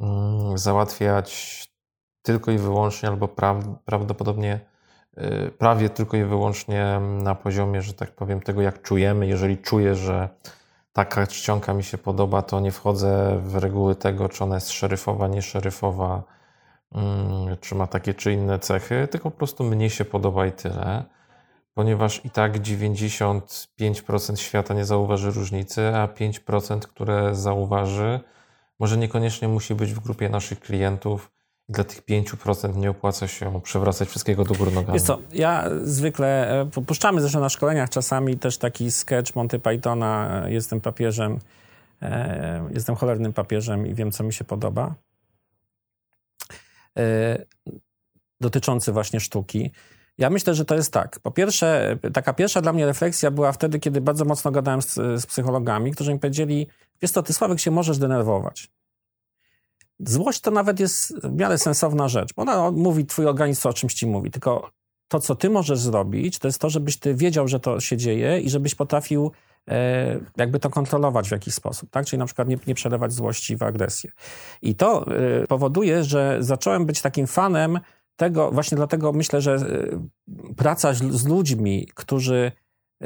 mm, 0.00 0.58
załatwiać 0.58 1.62
tylko 2.22 2.50
i 2.50 2.58
wyłącznie, 2.58 3.08
albo 3.08 3.28
prawdopodobnie 3.84 4.60
prawie 5.58 5.88
tylko 5.90 6.16
i 6.16 6.24
wyłącznie 6.24 7.00
na 7.00 7.34
poziomie, 7.34 7.82
że 7.82 7.94
tak 7.94 8.10
powiem, 8.10 8.40
tego 8.40 8.62
jak 8.62 8.82
czujemy. 8.82 9.26
Jeżeli 9.26 9.58
czuję, 9.58 9.94
że 9.94 10.28
taka 10.92 11.26
czcionka 11.26 11.74
mi 11.74 11.84
się 11.84 11.98
podoba, 11.98 12.42
to 12.42 12.60
nie 12.60 12.72
wchodzę 12.72 13.40
w 13.44 13.56
reguły 13.56 13.94
tego, 13.94 14.28
czy 14.28 14.44
ona 14.44 14.54
jest 14.54 14.70
szeryfowa, 14.70 15.28
nie 15.28 15.42
szeryfowa, 15.42 16.22
mm, 16.92 17.56
czy 17.60 17.74
ma 17.74 17.86
takie 17.86 18.14
czy 18.14 18.32
inne 18.32 18.58
cechy, 18.58 19.08
tylko 19.10 19.30
po 19.30 19.36
prostu 19.36 19.64
mnie 19.64 19.90
się 19.90 20.04
podoba 20.04 20.46
i 20.46 20.52
tyle. 20.52 21.04
Ponieważ 21.74 22.24
i 22.24 22.30
tak 22.30 22.58
95% 22.58 24.40
świata 24.40 24.74
nie 24.74 24.84
zauważy 24.84 25.30
różnicy, 25.30 25.94
a 25.94 26.08
5%, 26.08 26.86
które 26.86 27.34
zauważy, 27.34 28.20
może 28.78 28.96
niekoniecznie 28.96 29.48
musi 29.48 29.74
być 29.74 29.94
w 29.94 30.00
grupie 30.00 30.28
naszych 30.28 30.60
klientów 30.60 31.30
dla 31.68 31.84
tych 31.84 32.04
5% 32.04 32.76
nie 32.76 32.90
opłaca 32.90 33.28
się 33.28 33.60
przewracać 33.60 34.08
wszystkiego 34.08 34.44
do 34.44 34.54
góry 34.54 34.70
nogami. 34.70 34.94
Jest 34.94 35.06
co, 35.06 35.18
ja 35.32 35.64
zwykle, 35.82 36.60
e, 36.60 36.70
puszczamy 36.86 37.20
zresztą 37.20 37.40
na 37.40 37.48
szkoleniach 37.48 37.90
czasami 37.90 38.38
też 38.38 38.58
taki 38.58 38.90
sketch 38.90 39.34
Monty 39.34 39.58
Pythona, 39.58 40.42
e, 40.44 40.52
jestem 40.52 40.80
papieżem, 40.80 41.38
e, 42.02 42.68
jestem 42.74 42.96
cholernym 42.96 43.32
papieżem 43.32 43.86
i 43.86 43.94
wiem, 43.94 44.12
co 44.12 44.24
mi 44.24 44.32
się 44.32 44.44
podoba. 44.44 44.94
Dotyczący 48.40 48.92
właśnie 48.92 49.20
sztuki. 49.20 49.70
Ja 50.18 50.30
myślę, 50.30 50.54
że 50.54 50.64
to 50.64 50.74
jest 50.74 50.92
tak. 50.92 51.18
Po 51.20 51.30
pierwsze, 51.30 51.98
taka 52.12 52.32
pierwsza 52.32 52.60
dla 52.60 52.72
mnie 52.72 52.86
refleksja 52.86 53.30
była 53.30 53.52
wtedy, 53.52 53.78
kiedy 53.78 54.00
bardzo 54.00 54.24
mocno 54.24 54.50
gadałem 54.50 54.82
z, 54.82 54.94
z 54.94 55.26
psychologami, 55.26 55.92
którzy 55.92 56.12
mi 56.12 56.18
powiedzieli, 56.18 56.66
wiesz 57.02 57.10
co, 57.10 57.22
ty 57.22 57.32
Sławek 57.32 57.60
się 57.60 57.70
możesz 57.70 57.98
denerwować. 57.98 58.70
Złość 60.00 60.40
to 60.40 60.50
nawet 60.50 60.80
jest 60.80 61.20
w 61.26 61.36
miarę 61.36 61.58
sensowna 61.58 62.08
rzecz, 62.08 62.34
bo 62.34 62.42
ona 62.42 62.70
mówi, 62.70 63.06
twój 63.06 63.26
organizm 63.26 63.68
o 63.68 63.72
czymś 63.72 63.94
ci 63.94 64.06
mówi, 64.06 64.30
tylko 64.30 64.70
to, 65.08 65.20
co 65.20 65.34
ty 65.34 65.50
możesz 65.50 65.78
zrobić, 65.78 66.38
to 66.38 66.48
jest 66.48 66.60
to, 66.60 66.70
żebyś 66.70 66.96
ty 66.96 67.14
wiedział, 67.14 67.48
że 67.48 67.60
to 67.60 67.80
się 67.80 67.96
dzieje 67.96 68.40
i 68.40 68.50
żebyś 68.50 68.74
potrafił 68.74 69.32
e, 69.68 70.20
jakby 70.36 70.58
to 70.58 70.70
kontrolować 70.70 71.28
w 71.28 71.32
jakiś 71.32 71.54
sposób, 71.54 71.90
tak? 71.90 72.06
Czyli 72.06 72.18
na 72.18 72.26
przykład 72.26 72.48
nie, 72.48 72.58
nie 72.66 72.74
przelewać 72.74 73.12
złości 73.12 73.56
w 73.56 73.62
agresję. 73.62 74.10
I 74.62 74.74
to 74.74 75.06
e, 75.06 75.46
powoduje, 75.46 76.04
że 76.04 76.36
zacząłem 76.40 76.86
być 76.86 77.02
takim 77.02 77.26
fanem 77.26 77.80
tego, 78.16 78.50
właśnie 78.50 78.76
dlatego 78.76 79.12
myślę, 79.12 79.40
że 79.40 79.54
e, 79.54 79.64
praca 80.56 80.94
z 80.94 81.26
ludźmi, 81.26 81.88
którzy 81.94 82.52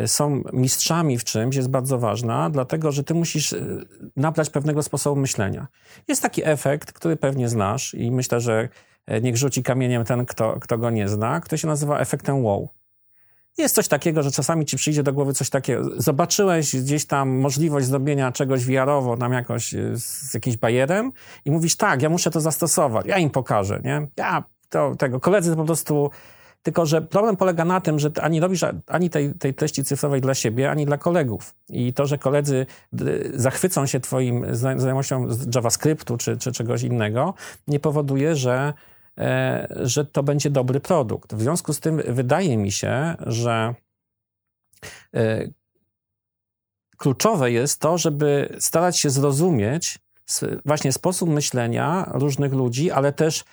są 0.06 0.42
mistrzami 0.52 1.18
w 1.18 1.24
czymś, 1.24 1.56
jest 1.56 1.68
bardzo 1.68 1.98
ważna, 1.98 2.50
dlatego 2.50 2.92
że 2.92 3.04
ty 3.04 3.14
musisz 3.14 3.52
e, 3.52 3.58
nabrać 4.16 4.50
pewnego 4.50 4.82
sposobu 4.82 5.20
myślenia. 5.20 5.66
Jest 6.08 6.22
taki 6.22 6.42
efekt, 6.44 6.92
który 6.92 7.16
pewnie 7.16 7.48
znasz 7.48 7.94
i 7.94 8.10
myślę, 8.10 8.40
że 8.40 8.68
niech 9.22 9.36
rzuci 9.36 9.62
kamieniem 9.62 10.04
ten, 10.04 10.26
kto, 10.26 10.58
kto 10.60 10.78
go 10.78 10.90
nie 10.90 11.08
zna, 11.08 11.40
który 11.40 11.58
się 11.58 11.68
nazywa 11.68 11.98
efektem 11.98 12.44
wow. 12.44 12.68
Jest 13.58 13.74
coś 13.74 13.88
takiego, 13.88 14.22
że 14.22 14.30
czasami 14.30 14.66
ci 14.66 14.76
przyjdzie 14.76 15.02
do 15.02 15.12
głowy 15.12 15.32
coś 15.32 15.50
takiego. 15.50 15.82
Zobaczyłeś 15.96 16.76
gdzieś 16.76 17.06
tam 17.06 17.30
możliwość 17.30 17.86
zrobienia 17.86 18.32
czegoś 18.32 18.64
wiarowo, 18.64 19.16
nam 19.16 19.32
jakoś 19.32 19.74
z 19.94 20.34
jakimś 20.34 20.56
bajerem 20.56 21.12
i 21.44 21.50
mówisz, 21.50 21.76
tak, 21.76 22.02
ja 22.02 22.08
muszę 22.08 22.30
to 22.30 22.40
zastosować, 22.40 23.06
ja 23.06 23.18
im 23.18 23.30
pokażę, 23.30 23.80
nie? 23.84 24.06
Ja 24.16 24.44
to, 24.68 24.94
tego. 24.96 25.20
Koledzy 25.20 25.56
po 25.56 25.64
prostu... 25.64 26.10
Tylko, 26.62 26.86
że 26.86 27.02
problem 27.02 27.36
polega 27.36 27.64
na 27.64 27.80
tym, 27.80 27.98
że 27.98 28.10
ani 28.20 28.40
robisz 28.40 28.64
ani 28.86 29.10
tej, 29.10 29.34
tej 29.34 29.54
treści 29.54 29.84
cyfrowej 29.84 30.20
dla 30.20 30.34
siebie, 30.34 30.70
ani 30.70 30.86
dla 30.86 30.98
kolegów. 30.98 31.54
I 31.68 31.92
to, 31.92 32.06
że 32.06 32.18
koledzy 32.18 32.66
zachwycą 33.34 33.86
się 33.86 34.00
twoim 34.00 34.54
znajomością 34.54 35.28
JavaScriptu 35.54 36.16
czy, 36.16 36.36
czy 36.36 36.52
czegoś 36.52 36.82
innego, 36.82 37.34
nie 37.66 37.80
powoduje, 37.80 38.36
że, 38.36 38.72
e, 39.18 39.68
że 39.80 40.04
to 40.04 40.22
będzie 40.22 40.50
dobry 40.50 40.80
produkt. 40.80 41.34
W 41.34 41.40
związku 41.40 41.72
z 41.72 41.80
tym 41.80 42.02
wydaje 42.08 42.56
mi 42.56 42.72
się, 42.72 43.14
że 43.26 43.74
e, 45.14 45.48
kluczowe 46.96 47.52
jest 47.52 47.80
to, 47.80 47.98
żeby 47.98 48.56
starać 48.58 48.98
się 48.98 49.10
zrozumieć 49.10 49.98
właśnie 50.64 50.92
sposób 50.92 51.28
myślenia 51.28 52.10
różnych 52.14 52.52
ludzi, 52.52 52.90
ale 52.90 53.12
też 53.12 53.44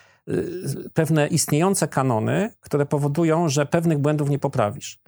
pewne 0.94 1.26
istniejące 1.26 1.88
kanony, 1.88 2.50
które 2.60 2.86
powodują, 2.86 3.48
że 3.48 3.66
pewnych 3.66 3.98
błędów 3.98 4.30
nie 4.30 4.38
poprawisz. 4.38 4.98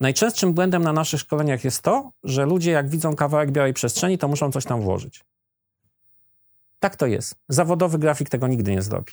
Najczęstszym 0.00 0.52
błędem 0.52 0.82
na 0.82 0.92
naszych 0.92 1.20
szkoleniach 1.20 1.64
jest 1.64 1.82
to, 1.82 2.12
że 2.24 2.46
ludzie 2.46 2.70
jak 2.70 2.88
widzą 2.88 3.16
kawałek 3.16 3.50
białej 3.50 3.72
przestrzeni, 3.72 4.18
to 4.18 4.28
muszą 4.28 4.52
coś 4.52 4.64
tam 4.64 4.80
włożyć. 4.80 5.24
Tak 6.80 6.96
to 6.96 7.06
jest. 7.06 7.34
Zawodowy 7.48 7.98
grafik 7.98 8.28
tego 8.28 8.48
nigdy 8.48 8.72
nie 8.72 8.82
zrobi. 8.82 9.12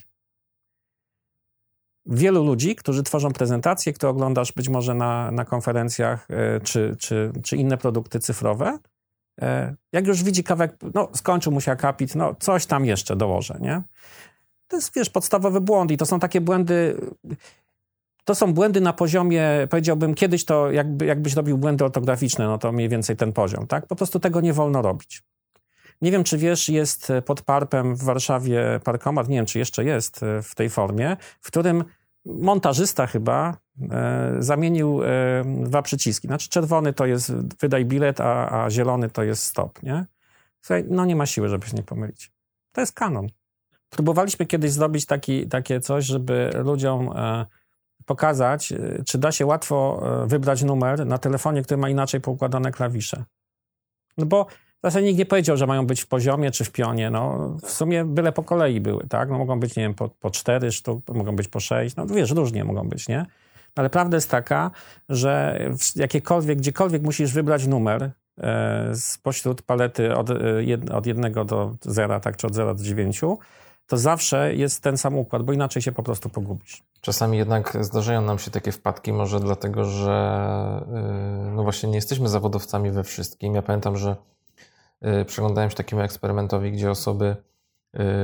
Wielu 2.05 2.43
ludzi, 2.43 2.75
którzy 2.75 3.03
tworzą 3.03 3.31
prezentacje, 3.31 3.93
które 3.93 4.09
oglądasz 4.09 4.51
być 4.51 4.69
może 4.69 4.93
na, 4.93 5.31
na 5.31 5.45
konferencjach 5.45 6.27
y, 6.29 6.61
czy, 6.63 6.95
czy, 6.99 7.31
czy 7.43 7.57
inne 7.57 7.77
produkty 7.77 8.19
cyfrowe, 8.19 8.79
y, 9.41 9.45
jak 9.91 10.07
już 10.07 10.23
widzi 10.23 10.43
kawałek, 10.43 10.75
no 10.93 11.09
skończył 11.15 11.51
mu 11.51 11.61
się 11.61 11.71
akapit, 11.71 12.15
no 12.15 12.35
coś 12.39 12.65
tam 12.65 12.85
jeszcze 12.85 13.15
dołożę, 13.15 13.57
nie? 13.61 13.81
To 14.67 14.75
jest, 14.75 14.95
wiesz, 14.95 15.09
podstawowy 15.09 15.61
błąd 15.61 15.91
i 15.91 15.97
to 15.97 16.05
są 16.05 16.19
takie 16.19 16.41
błędy... 16.41 17.01
To 18.25 18.35
są 18.35 18.53
błędy 18.53 18.81
na 18.81 18.93
poziomie, 18.93 19.67
powiedziałbym, 19.69 20.15
kiedyś 20.15 20.45
to 20.45 20.71
jakby, 20.71 21.05
jakbyś 21.05 21.33
robił 21.33 21.57
błędy 21.57 21.85
ortograficzne, 21.85 22.45
no 22.45 22.57
to 22.57 22.71
mniej 22.71 22.89
więcej 22.89 23.15
ten 23.15 23.33
poziom, 23.33 23.67
tak? 23.67 23.87
Po 23.87 23.95
prostu 23.95 24.19
tego 24.19 24.41
nie 24.41 24.53
wolno 24.53 24.81
robić. 24.81 25.23
Nie 26.01 26.11
wiem, 26.11 26.23
czy 26.23 26.37
wiesz, 26.37 26.69
jest 26.69 27.11
pod 27.25 27.41
Parpem 27.41 27.95
w 27.95 28.03
Warszawie 28.03 28.79
parkomat, 28.83 29.29
nie 29.29 29.37
wiem, 29.37 29.45
czy 29.45 29.59
jeszcze 29.59 29.83
jest 29.83 30.19
w 30.43 30.55
tej 30.55 30.69
formie, 30.69 31.17
w 31.41 31.47
którym 31.47 31.83
montażysta 32.25 33.07
chyba 33.07 33.57
e, 33.91 34.35
zamienił 34.39 35.03
e, 35.03 35.07
dwa 35.63 35.81
przyciski. 35.81 36.27
Znaczy 36.27 36.49
czerwony 36.49 36.93
to 36.93 37.05
jest 37.05 37.31
wydaj 37.33 37.85
bilet, 37.85 38.21
a, 38.21 38.63
a 38.63 38.69
zielony 38.69 39.09
to 39.09 39.23
jest 39.23 39.43
stop, 39.43 39.83
nie? 39.83 40.05
Słuchaj, 40.61 40.85
no 40.89 41.05
nie 41.05 41.15
ma 41.15 41.25
siły, 41.25 41.49
żeby 41.49 41.67
się 41.67 41.75
nie 41.75 41.83
pomylić. 41.83 42.31
To 42.71 42.81
jest 42.81 42.93
kanon. 42.93 43.27
Próbowaliśmy 43.89 44.45
kiedyś 44.45 44.71
zrobić 44.71 45.05
taki, 45.05 45.47
takie 45.47 45.79
coś, 45.79 46.05
żeby 46.05 46.51
ludziom 46.63 47.11
e, 47.15 47.45
pokazać, 48.05 48.71
e, 48.71 49.03
czy 49.05 49.17
da 49.17 49.31
się 49.31 49.45
łatwo 49.45 50.03
e, 50.23 50.27
wybrać 50.27 50.63
numer 50.63 51.05
na 51.05 51.17
telefonie, 51.17 51.63
który 51.63 51.77
ma 51.77 51.89
inaczej 51.89 52.21
poukładane 52.21 52.71
klawisze. 52.71 53.23
No 54.17 54.25
bo 54.25 54.45
w 54.77 54.81
zasadzie 54.83 55.05
nikt 55.05 55.19
nie 55.19 55.25
powiedział, 55.25 55.57
że 55.57 55.67
mają 55.67 55.87
być 55.87 56.01
w 56.01 56.07
poziomie 56.07 56.51
czy 56.51 56.63
w 56.63 56.71
pionie. 56.71 57.09
No, 57.09 57.55
w 57.63 57.71
sumie 57.71 58.05
byle 58.05 58.31
po 58.31 58.43
kolei 58.43 58.81
były, 58.81 59.07
tak? 59.07 59.29
No, 59.29 59.37
mogą 59.37 59.59
być, 59.59 59.75
nie 59.75 59.83
wiem, 59.83 59.93
po, 59.93 60.09
po 60.09 60.31
cztery 60.31 60.71
sztuk, 60.71 61.09
mogą 61.09 61.35
być 61.35 61.47
po 61.47 61.59
sześć, 61.59 61.95
no 61.95 62.05
wiesz, 62.05 62.31
różnie 62.31 62.63
mogą 62.63 62.89
być, 62.89 63.07
nie? 63.07 63.25
Ale 63.75 63.89
prawda 63.89 64.17
jest 64.17 64.31
taka, 64.31 64.71
że 65.09 65.59
jakiekolwiek, 65.95 66.57
gdziekolwiek 66.57 67.03
musisz 67.03 67.33
wybrać 67.33 67.67
numer 67.67 68.11
spośród 68.93 69.61
palety 69.61 70.15
od, 70.15 70.29
od 70.91 71.05
jednego 71.05 71.45
do 71.45 71.75
zera, 71.81 72.19
tak, 72.19 72.37
czy 72.37 72.47
od 72.47 72.55
zera 72.55 72.73
do 72.73 72.83
dziewięciu, 72.83 73.37
to 73.87 73.97
zawsze 73.97 74.55
jest 74.55 74.83
ten 74.83 74.97
sam 74.97 75.17
układ, 75.17 75.43
bo 75.43 75.53
inaczej 75.53 75.81
się 75.81 75.91
po 75.91 76.03
prostu 76.03 76.29
pogubisz. 76.29 76.83
Czasami 77.01 77.37
jednak 77.37 77.77
zdarzają 77.81 78.21
nam 78.21 78.39
się 78.39 78.51
takie 78.51 78.71
wpadki, 78.71 79.13
może 79.13 79.39
dlatego, 79.39 79.85
że 79.85 80.85
y, 81.47 81.51
no 81.51 81.63
właśnie 81.63 81.89
nie 81.89 81.95
jesteśmy 81.95 82.29
zawodowcami 82.29 82.91
we 82.91 83.03
wszystkim. 83.03 83.55
Ja 83.55 83.61
pamiętam, 83.61 83.97
że 83.97 84.15
y, 85.21 85.25
przeglądałem 85.25 85.69
się 85.69 85.75
takiemu 85.75 86.01
eksperymentowi, 86.01 86.71
gdzie 86.71 86.91
osoby 86.91 87.35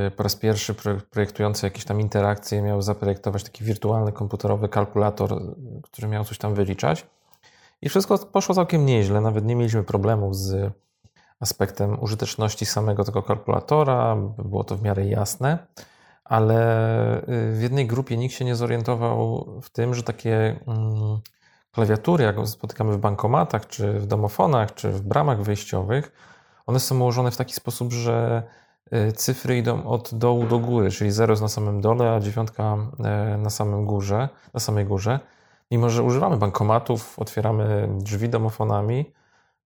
y, 0.07 0.11
po 0.11 0.23
raz 0.23 0.35
pierwszy 0.35 0.75
projektujące 1.09 1.67
jakieś 1.67 1.85
tam 1.85 2.01
interakcje 2.01 2.61
miały 2.61 2.81
zaprojektować 2.81 3.43
taki 3.43 3.63
wirtualny 3.63 4.11
komputerowy 4.11 4.69
kalkulator, 4.69 5.41
który 5.81 6.07
miał 6.07 6.25
coś 6.25 6.37
tam 6.37 6.53
wyliczać. 6.53 7.05
I 7.81 7.89
wszystko 7.89 8.17
poszło 8.17 8.55
całkiem 8.55 8.85
nieźle, 8.85 9.21
nawet 9.21 9.45
nie 9.45 9.55
mieliśmy 9.55 9.83
problemów 9.83 10.35
z 10.35 10.73
aspektem 11.43 12.03
użyteczności 12.03 12.65
samego 12.65 13.03
tego 13.03 13.23
kalkulatora, 13.23 14.15
było 14.37 14.63
to 14.63 14.77
w 14.77 14.81
miarę 14.81 15.05
jasne, 15.05 15.67
ale 16.23 16.57
y, 17.19 17.55
w 17.55 17.59
jednej 17.61 17.87
grupie 17.87 18.17
nikt 18.17 18.35
się 18.35 18.45
nie 18.45 18.55
zorientował 18.55 19.47
w 19.61 19.69
tym, 19.69 19.93
że 19.93 20.03
takie 20.03 20.59
mm, 20.67 21.19
klawiatury, 21.71 22.23
jak 22.23 22.47
spotykamy 22.47 22.93
w 22.93 22.97
bankomatach, 22.97 23.67
czy 23.67 23.93
w 23.93 24.05
domofonach, 24.07 24.73
czy 24.73 24.91
w 24.91 25.01
bramach 25.01 25.41
wejściowych, 25.41 26.11
one 26.65 26.79
są 26.79 26.99
ułożone 26.99 27.31
w 27.31 27.37
taki 27.37 27.53
sposób, 27.53 27.93
że 27.93 28.43
y, 28.93 29.11
cyfry 29.11 29.57
idą 29.57 29.83
od 29.83 30.13
dołu 30.13 30.45
do 30.45 30.59
góry, 30.59 30.91
czyli 30.91 31.11
0 31.11 31.31
jest 31.31 31.41
na 31.41 31.49
samym 31.49 31.81
dole, 31.81 32.11
a 32.11 32.19
dziewiątka 32.19 32.77
y, 33.35 33.37
na 33.37 33.49
samym 33.49 33.85
górze, 33.85 34.29
na 34.53 34.59
samej 34.59 34.85
górze. 34.85 35.19
Mimo, 35.71 35.89
że 35.89 36.03
używamy 36.03 36.37
bankomatów, 36.37 37.19
otwieramy 37.19 37.89
drzwi 37.97 38.29
domofonami, 38.29 39.13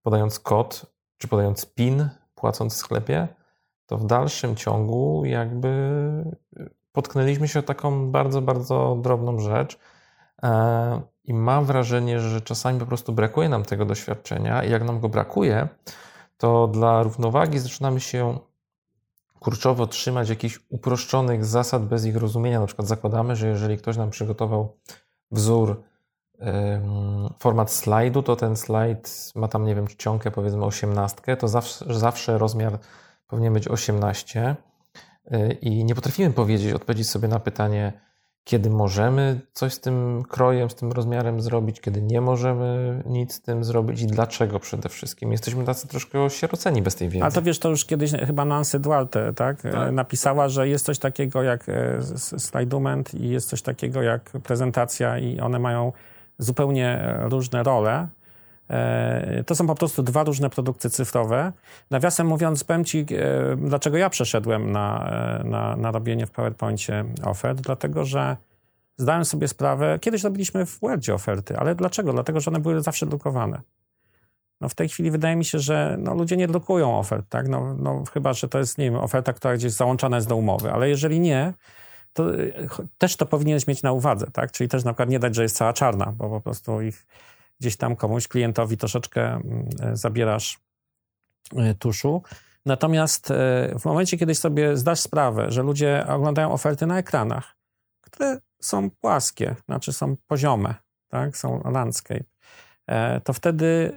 podając 0.02 0.40
kod, 0.40 0.97
czy 1.18 1.28
podając 1.28 1.66
PIN, 1.66 2.08
płacąc 2.34 2.74
w 2.74 2.76
sklepie, 2.76 3.28
to 3.86 3.98
w 3.98 4.06
dalszym 4.06 4.56
ciągu 4.56 5.24
jakby 5.24 6.02
potknęliśmy 6.92 7.48
się 7.48 7.58
o 7.58 7.62
taką 7.62 8.10
bardzo, 8.10 8.42
bardzo 8.42 8.98
drobną 9.02 9.38
rzecz. 9.40 9.78
E, 10.42 11.02
I 11.24 11.34
mam 11.34 11.64
wrażenie, 11.64 12.20
że 12.20 12.40
czasami 12.40 12.80
po 12.80 12.86
prostu 12.86 13.12
brakuje 13.12 13.48
nam 13.48 13.64
tego 13.64 13.84
doświadczenia, 13.84 14.64
i 14.64 14.70
jak 14.70 14.84
nam 14.84 15.00
go 15.00 15.08
brakuje, 15.08 15.68
to 16.36 16.68
dla 16.68 17.02
równowagi 17.02 17.58
zaczynamy 17.58 18.00
się 18.00 18.38
kurczowo 19.40 19.86
trzymać 19.86 20.28
jakichś 20.28 20.60
uproszczonych 20.68 21.44
zasad 21.44 21.86
bez 21.86 22.06
ich 22.06 22.16
rozumienia. 22.16 22.60
Na 22.60 22.66
przykład 22.66 22.88
zakładamy, 22.88 23.36
że 23.36 23.48
jeżeli 23.48 23.78
ktoś 23.78 23.96
nam 23.96 24.10
przygotował 24.10 24.76
wzór 25.30 25.82
format 27.38 27.70
slajdu, 27.72 28.22
to 28.22 28.36
ten 28.36 28.56
slajd 28.56 29.32
ma 29.34 29.48
tam, 29.48 29.64
nie 29.64 29.74
wiem, 29.74 29.86
czcionkę 29.86 30.30
powiedzmy 30.30 30.64
18, 30.64 31.36
to 31.36 31.48
zawsze, 31.48 31.84
zawsze 31.94 32.38
rozmiar 32.38 32.78
powinien 33.28 33.52
być 33.52 33.68
18 33.68 34.56
y, 35.32 35.52
i 35.52 35.84
nie 35.84 35.94
potrafimy 35.94 36.30
powiedzieć, 36.30 36.72
odpowiedzieć 36.72 37.10
sobie 37.10 37.28
na 37.28 37.40
pytanie, 37.40 37.92
kiedy 38.44 38.70
możemy 38.70 39.40
coś 39.52 39.72
z 39.72 39.80
tym 39.80 40.22
krojem, 40.28 40.70
z 40.70 40.74
tym 40.74 40.92
rozmiarem 40.92 41.40
zrobić, 41.40 41.80
kiedy 41.80 42.02
nie 42.02 42.20
możemy 42.20 43.02
nic 43.06 43.34
z 43.34 43.40
tym 43.40 43.64
zrobić 43.64 44.02
i 44.02 44.06
dlaczego 44.06 44.60
przede 44.60 44.88
wszystkim. 44.88 45.32
Jesteśmy 45.32 45.64
tacy 45.64 45.88
troszkę 45.88 46.22
osieroceni 46.22 46.82
bez 46.82 46.94
tej 46.94 47.08
wiedzy. 47.08 47.24
A 47.24 47.30
to 47.30 47.42
wiesz, 47.42 47.58
to 47.58 47.68
już 47.68 47.84
kiedyś 47.84 48.12
chyba 48.12 48.44
Nancy 48.44 48.80
Duarte 48.80 49.32
tak? 49.34 49.62
tak. 49.62 49.92
napisała, 49.92 50.48
że 50.48 50.68
jest 50.68 50.84
coś 50.84 50.98
takiego 50.98 51.42
jak 51.42 51.68
e, 51.68 51.98
slajdument 52.38 53.14
i 53.14 53.28
jest 53.28 53.48
coś 53.48 53.62
takiego 53.62 54.02
jak 54.02 54.30
prezentacja 54.30 55.18
i 55.18 55.40
one 55.40 55.58
mają 55.58 55.92
zupełnie 56.38 57.14
różne 57.18 57.62
role. 57.62 58.08
E, 58.70 59.44
to 59.46 59.54
są 59.54 59.66
po 59.66 59.74
prostu 59.74 60.02
dwa 60.02 60.24
różne 60.24 60.50
produkty 60.50 60.90
cyfrowe. 60.90 61.52
Nawiasem 61.90 62.26
mówiąc, 62.26 62.64
powiem 62.64 62.84
Ci, 62.84 62.98
e, 62.98 63.56
dlaczego 63.56 63.96
ja 63.96 64.10
przeszedłem 64.10 64.72
na, 64.72 65.10
e, 65.40 65.44
na, 65.44 65.76
na 65.76 65.90
robienie 65.90 66.26
w 66.26 66.30
PowerPoincie 66.30 67.04
ofert. 67.24 67.60
Dlatego, 67.60 68.04
że 68.04 68.36
zdałem 68.96 69.24
sobie 69.24 69.48
sprawę, 69.48 69.98
kiedyś 70.00 70.22
robiliśmy 70.24 70.66
w 70.66 70.80
Wordzie 70.80 71.14
oferty, 71.14 71.56
ale 71.56 71.74
dlaczego? 71.74 72.12
Dlatego, 72.12 72.40
że 72.40 72.50
one 72.50 72.60
były 72.60 72.82
zawsze 72.82 73.06
drukowane. 73.06 73.60
No 74.60 74.68
w 74.68 74.74
tej 74.74 74.88
chwili 74.88 75.10
wydaje 75.10 75.36
mi 75.36 75.44
się, 75.44 75.58
że 75.58 75.96
no, 75.98 76.14
ludzie 76.14 76.36
nie 76.36 76.48
drukują 76.48 76.98
ofert, 76.98 77.28
tak? 77.28 77.48
No, 77.48 77.74
no, 77.74 78.04
chyba, 78.12 78.32
że 78.32 78.48
to 78.48 78.58
jest, 78.58 78.78
nie 78.78 78.84
wiem, 78.84 79.00
oferta, 79.00 79.32
która 79.32 79.54
gdzieś 79.54 79.72
załączana 79.72 80.16
jest 80.16 80.28
do 80.28 80.36
umowy, 80.36 80.72
ale 80.72 80.88
jeżeli 80.88 81.20
nie, 81.20 81.54
to 82.18 82.24
też 82.98 83.16
to 83.16 83.26
powinieneś 83.26 83.66
mieć 83.66 83.82
na 83.82 83.92
uwadze, 83.92 84.26
tak? 84.32 84.52
Czyli 84.52 84.68
też 84.68 84.84
na 84.84 84.92
przykład 84.92 85.08
nie 85.08 85.18
dać, 85.18 85.34
że 85.34 85.42
jest 85.42 85.56
cała 85.56 85.72
czarna, 85.72 86.12
bo 86.16 86.30
po 86.30 86.40
prostu 86.40 86.80
ich 86.80 87.06
gdzieś 87.60 87.76
tam 87.76 87.96
komuś, 87.96 88.28
klientowi 88.28 88.76
troszeczkę 88.76 89.34
mm, 89.34 89.68
e, 89.82 89.96
zabierasz 89.96 90.58
e, 91.56 91.74
tuszu. 91.74 92.22
Natomiast 92.66 93.30
e, 93.30 93.34
w 93.78 93.84
momencie, 93.84 94.18
kiedy 94.18 94.34
sobie 94.34 94.76
zdasz 94.76 95.00
sprawę, 95.00 95.50
że 95.50 95.62
ludzie 95.62 96.06
oglądają 96.08 96.52
oferty 96.52 96.86
na 96.86 96.98
ekranach, 96.98 97.56
które 98.00 98.38
są 98.60 98.90
płaskie, 98.90 99.56
znaczy 99.64 99.92
są 99.92 100.16
poziome, 100.26 100.74
tak, 101.08 101.36
są 101.36 101.70
landscape, 101.70 102.24
to 103.24 103.32
wtedy 103.32 103.92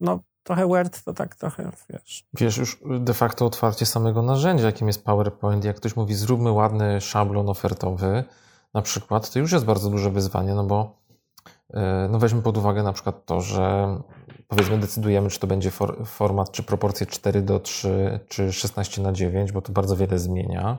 no, 0.00 0.20
trochę 0.46 0.66
Word 0.66 1.04
to 1.04 1.14
tak 1.14 1.34
trochę, 1.34 1.70
wiesz. 1.90 2.24
Wiesz, 2.34 2.56
już 2.56 2.80
de 3.00 3.14
facto 3.14 3.46
otwarcie 3.46 3.86
samego 3.86 4.22
narzędzia, 4.22 4.66
jakim 4.66 4.86
jest 4.86 5.04
PowerPoint, 5.04 5.64
jak 5.64 5.76
ktoś 5.76 5.96
mówi 5.96 6.14
zróbmy 6.14 6.52
ładny 6.52 7.00
szablon 7.00 7.48
ofertowy 7.48 8.24
na 8.74 8.82
przykład, 8.82 9.30
to 9.30 9.38
już 9.38 9.52
jest 9.52 9.64
bardzo 9.64 9.90
duże 9.90 10.10
wyzwanie, 10.10 10.54
no 10.54 10.64
bo 10.64 11.06
E, 11.74 12.08
no 12.10 12.18
weźmy 12.18 12.42
pod 12.42 12.56
uwagę 12.56 12.82
na 12.82 12.92
przykład 12.92 13.26
to, 13.26 13.40
że 13.40 13.96
powiedzmy 14.48 14.78
decydujemy, 14.78 15.30
czy 15.30 15.40
to 15.40 15.46
będzie 15.46 15.70
for, 15.70 16.06
format, 16.06 16.50
czy 16.50 16.62
proporcje 16.62 17.06
4 17.06 17.42
do 17.42 17.60
3, 17.60 18.20
czy 18.28 18.52
16 18.52 19.02
na 19.02 19.12
9, 19.12 19.52
bo 19.52 19.62
to 19.62 19.72
bardzo 19.72 19.96
wiele 19.96 20.18
zmienia. 20.18 20.78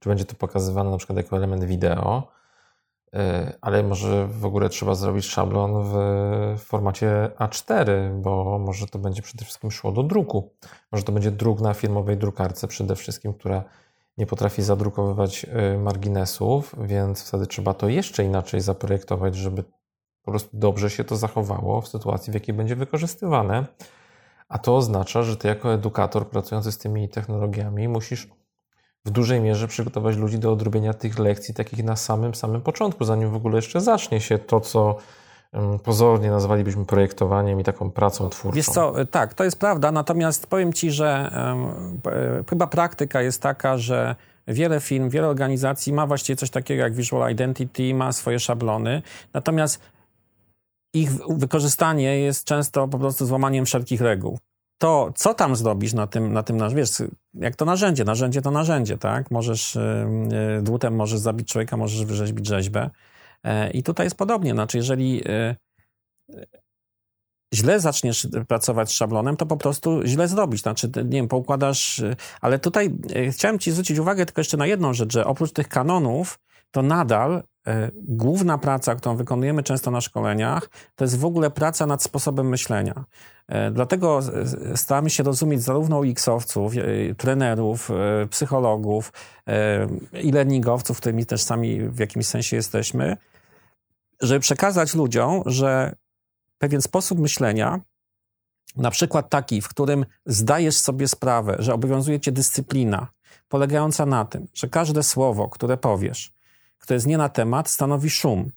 Czy 0.00 0.08
będzie 0.08 0.24
to 0.24 0.34
pokazywane 0.34 0.90
na 0.90 0.96
przykład 0.96 1.16
jako 1.16 1.36
element 1.36 1.64
wideo, 1.64 2.28
ale 3.60 3.82
może 3.82 4.26
w 4.26 4.44
ogóle 4.44 4.68
trzeba 4.68 4.94
zrobić 4.94 5.26
szablon 5.26 5.84
w 5.84 5.94
formacie 6.58 7.30
A4, 7.38 7.86
bo 8.20 8.58
może 8.58 8.86
to 8.86 8.98
będzie 8.98 9.22
przede 9.22 9.44
wszystkim 9.44 9.70
szło 9.70 9.92
do 9.92 10.02
druku. 10.02 10.52
Może 10.92 11.04
to 11.04 11.12
będzie 11.12 11.30
druk 11.30 11.60
na 11.60 11.74
firmowej 11.74 12.16
drukarce 12.16 12.68
przede 12.68 12.96
wszystkim, 12.96 13.34
która 13.34 13.64
nie 14.18 14.26
potrafi 14.26 14.62
zadrukowywać 14.62 15.46
e, 15.48 15.78
marginesów, 15.78 16.74
więc 16.78 17.28
wtedy 17.28 17.46
trzeba 17.46 17.74
to 17.74 17.88
jeszcze 17.88 18.24
inaczej 18.24 18.60
zaprojektować, 18.60 19.36
żeby 19.36 19.64
po 20.22 20.30
prostu 20.30 20.50
dobrze 20.52 20.90
się 20.90 21.04
to 21.04 21.16
zachowało 21.16 21.80
w 21.80 21.88
sytuacji, 21.88 22.30
w 22.30 22.34
jakiej 22.34 22.54
będzie 22.54 22.76
wykorzystywane. 22.76 23.66
A 24.48 24.58
to 24.58 24.76
oznacza, 24.76 25.22
że 25.22 25.36
ty 25.36 25.48
jako 25.48 25.74
edukator 25.74 26.28
pracujący 26.28 26.72
z 26.72 26.78
tymi 26.78 27.08
technologiami 27.08 27.88
musisz 27.88 28.28
w 29.04 29.10
dużej 29.10 29.40
mierze 29.40 29.68
przygotować 29.68 30.16
ludzi 30.16 30.38
do 30.38 30.52
odrobienia 30.52 30.94
tych 30.94 31.18
lekcji 31.18 31.54
takich 31.54 31.84
na 31.84 31.96
samym, 31.96 32.34
samym 32.34 32.60
początku, 32.60 33.04
zanim 33.04 33.30
w 33.30 33.34
ogóle 33.34 33.56
jeszcze 33.56 33.80
zacznie 33.80 34.20
się 34.20 34.38
to, 34.38 34.60
co 34.60 34.96
pozornie 35.84 36.30
nazwalibyśmy 36.30 36.84
projektowaniem 36.84 37.60
i 37.60 37.64
taką 37.64 37.90
pracą 37.90 38.28
twórczą. 38.28 38.56
Wiesz 38.56 38.66
co, 38.66 38.94
tak, 39.10 39.34
to 39.34 39.44
jest 39.44 39.58
prawda, 39.58 39.92
natomiast 39.92 40.46
powiem 40.46 40.72
Ci, 40.72 40.90
że 40.90 41.30
um, 41.36 42.00
chyba 42.50 42.66
praktyka 42.66 43.22
jest 43.22 43.42
taka, 43.42 43.78
że 43.78 44.16
wiele 44.46 44.80
firm, 44.80 45.08
wiele 45.08 45.28
organizacji 45.28 45.92
ma 45.92 46.06
właściwie 46.06 46.36
coś 46.36 46.50
takiego 46.50 46.82
jak 46.82 46.94
Visual 46.94 47.32
Identity, 47.32 47.94
ma 47.94 48.12
swoje 48.12 48.40
szablony, 48.40 49.02
natomiast 49.34 49.80
ich 50.94 51.10
wykorzystanie 51.28 52.18
jest 52.18 52.44
często 52.44 52.88
po 52.88 52.98
prostu 52.98 53.26
złamaniem 53.26 53.64
wszelkich 53.64 54.00
reguł. 54.00 54.38
To, 54.80 55.12
co 55.16 55.34
tam 55.34 55.56
zrobisz 55.56 55.92
na 55.92 56.06
tym, 56.06 56.32
na 56.32 56.42
tym 56.42 56.74
wiesz, 56.74 56.90
jak 57.34 57.56
to 57.56 57.64
narzędzie, 57.64 58.04
narzędzie 58.04 58.42
to 58.42 58.50
narzędzie, 58.50 58.98
tak? 58.98 59.30
Możesz, 59.30 59.74
yy, 60.30 60.62
dłutem 60.62 60.94
możesz 60.94 61.18
zabić 61.18 61.48
człowieka, 61.48 61.76
możesz 61.76 62.04
wyrzeźbić 62.04 62.46
rzeźbę. 62.46 62.90
Yy, 63.44 63.70
I 63.70 63.82
tutaj 63.82 64.06
jest 64.06 64.16
podobnie, 64.16 64.52
znaczy 64.52 64.76
jeżeli 64.76 65.16
yy, 66.28 66.46
źle 67.54 67.80
zaczniesz 67.80 68.28
pracować 68.48 68.88
z 68.88 68.92
szablonem, 68.92 69.36
to 69.36 69.46
po 69.46 69.56
prostu 69.56 70.00
źle 70.04 70.28
zrobisz. 70.28 70.62
Znaczy, 70.62 70.90
nie 70.96 71.10
wiem, 71.10 71.28
poukładasz. 71.28 72.02
Ale 72.40 72.58
tutaj 72.58 72.90
chciałem 73.30 73.58
Ci 73.58 73.72
zwrócić 73.72 73.98
uwagę 73.98 74.26
tylko 74.26 74.40
jeszcze 74.40 74.56
na 74.56 74.66
jedną 74.66 74.94
rzecz, 74.94 75.12
że 75.12 75.26
oprócz 75.26 75.52
tych 75.52 75.68
kanonów, 75.68 76.38
to 76.70 76.82
nadal 76.82 77.42
E, 77.42 77.49
główna 77.94 78.58
praca, 78.58 78.94
którą 78.94 79.16
wykonujemy 79.16 79.62
często 79.62 79.90
na 79.90 80.00
szkoleniach, 80.00 80.70
to 80.94 81.04
jest 81.04 81.18
w 81.18 81.24
ogóle 81.24 81.50
praca 81.50 81.86
nad 81.86 82.02
sposobem 82.02 82.48
myślenia. 82.48 83.04
E, 83.48 83.70
dlatego 83.70 84.20
staramy 84.74 85.10
się 85.10 85.22
rozumieć 85.22 85.62
zarówno 85.62 85.98
UX-owców, 85.98 86.72
e, 86.76 87.14
trenerów, 87.14 87.90
psychologów 88.30 89.12
i 90.22 90.32
learningowców, 90.32 91.00
którymi 91.00 91.26
też 91.26 91.42
sami 91.42 91.80
w 91.80 91.98
jakimś 91.98 92.26
sensie 92.26 92.56
jesteśmy, 92.56 93.16
żeby 94.20 94.40
przekazać 94.40 94.94
ludziom, 94.94 95.42
że 95.46 95.96
pewien 96.58 96.82
sposób 96.82 97.18
myślenia, 97.18 97.80
na 98.76 98.90
przykład 98.90 99.30
taki, 99.30 99.62
w 99.62 99.68
którym 99.68 100.06
zdajesz 100.26 100.76
sobie 100.76 101.08
sprawę, 101.08 101.56
że 101.58 101.74
obowiązuje 101.74 102.20
cię 102.20 102.32
dyscyplina, 102.32 103.08
polegająca 103.48 104.06
na 104.06 104.24
tym, 104.24 104.46
że 104.54 104.68
każde 104.68 105.02
słowo, 105.02 105.48
które 105.48 105.76
powiesz, 105.76 106.32
które 106.80 106.96
jest 106.96 107.06
nie 107.06 107.18
na 107.18 107.28
temat, 107.28 107.68
stanowi 107.68 108.10
szum. 108.10 108.52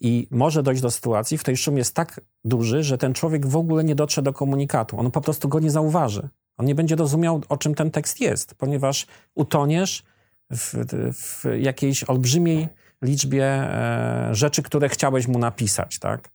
I 0.00 0.28
może 0.30 0.62
dojść 0.62 0.82
do 0.82 0.90
sytuacji, 0.90 1.38
w 1.38 1.44
tej 1.44 1.56
szum 1.56 1.76
jest 1.76 1.94
tak 1.94 2.20
duży, 2.44 2.82
że 2.82 2.98
ten 2.98 3.14
człowiek 3.14 3.46
w 3.46 3.56
ogóle 3.56 3.84
nie 3.84 3.94
dotrze 3.94 4.22
do 4.22 4.32
komunikatu. 4.32 5.00
On 5.00 5.10
po 5.10 5.20
prostu 5.20 5.48
go 5.48 5.60
nie 5.60 5.70
zauważy. 5.70 6.28
On 6.56 6.66
nie 6.66 6.74
będzie 6.74 6.96
rozumiał, 6.96 7.40
o 7.48 7.56
czym 7.56 7.74
ten 7.74 7.90
tekst 7.90 8.20
jest, 8.20 8.54
ponieważ 8.54 9.06
utoniesz 9.34 10.04
w, 10.50 10.74
w 11.12 11.44
jakiejś 11.60 12.04
olbrzymiej 12.04 12.68
liczbie 13.02 13.44
e, 13.44 14.28
rzeczy, 14.32 14.62
które 14.62 14.88
chciałeś 14.88 15.28
mu 15.28 15.38
napisać, 15.38 15.98
tak? 15.98 16.30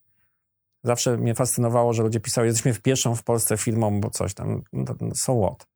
Zawsze 0.83 1.17
mnie 1.17 1.35
fascynowało, 1.35 1.93
że 1.93 2.03
ludzie 2.03 2.19
pisali, 2.19 2.47
jesteśmy 2.47 2.73
pierwszą 2.73 3.15
w 3.15 3.23
Polsce 3.23 3.57
firmą, 3.57 4.01
bo 4.01 4.09
coś 4.09 4.33
tam, 4.33 4.63
no, 4.73 4.95
no, 5.01 5.15
so 5.15 5.41
what? 5.41 5.67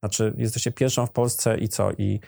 Znaczy, 0.00 0.34
jesteście 0.36 0.72
pierwszą 0.72 1.06
w 1.06 1.10
Polsce 1.10 1.58
i 1.58 1.68
co? 1.68 1.92
I 1.92 2.20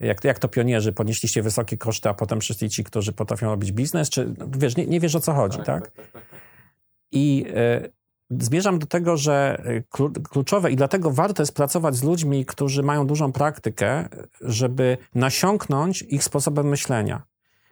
jak, 0.00 0.24
jak 0.24 0.38
to 0.38 0.48
pionierzy, 0.48 0.92
podnieśliście 0.92 1.42
wysokie 1.42 1.76
koszty, 1.76 2.08
a 2.08 2.14
potem 2.14 2.38
przyszli 2.38 2.70
ci, 2.70 2.84
którzy 2.84 3.12
potrafią 3.12 3.46
robić 3.46 3.72
biznes, 3.72 4.10
czy 4.10 4.34
wiesz, 4.58 4.76
nie, 4.76 4.86
nie 4.86 5.00
wiesz 5.00 5.14
o 5.14 5.20
co 5.20 5.32
chodzi, 5.32 5.58
tak? 5.58 5.66
tak? 5.66 5.90
tak, 5.90 6.12
tak, 6.12 6.22
tak 6.30 6.40
I 7.12 7.44
y, 7.84 7.92
zmierzam 8.30 8.78
do 8.78 8.86
tego, 8.86 9.16
że 9.16 9.62
e, 9.64 9.82
kluczowe 10.30 10.72
i 10.72 10.76
dlatego 10.76 11.10
warto 11.10 11.42
jest 11.42 11.54
pracować 11.54 11.96
z 11.96 12.02
ludźmi, 12.02 12.46
którzy 12.46 12.82
mają 12.82 13.06
dużą 13.06 13.32
praktykę, 13.32 14.08
żeby 14.40 14.98
nasiąknąć 15.14 16.02
ich 16.02 16.24
sposobem 16.24 16.68
myślenia 16.68 17.22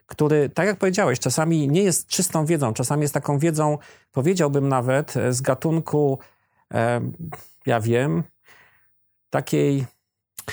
który, 0.07 0.49
tak 0.49 0.67
jak 0.67 0.79
powiedziałeś, 0.79 1.19
czasami 1.19 1.69
nie 1.69 1.83
jest 1.83 2.07
czystą 2.07 2.47
wiedzą, 2.47 2.73
czasami 2.73 3.03
jest 3.03 3.15
taką 3.15 3.39
wiedzą, 3.39 3.79
powiedziałbym 4.13 4.69
nawet, 4.69 5.17
e, 5.17 5.33
z 5.33 5.41
gatunku, 5.41 6.19
e, 6.75 7.01
ja 7.67 7.81
wiem, 7.81 8.23
takiej 9.31 9.87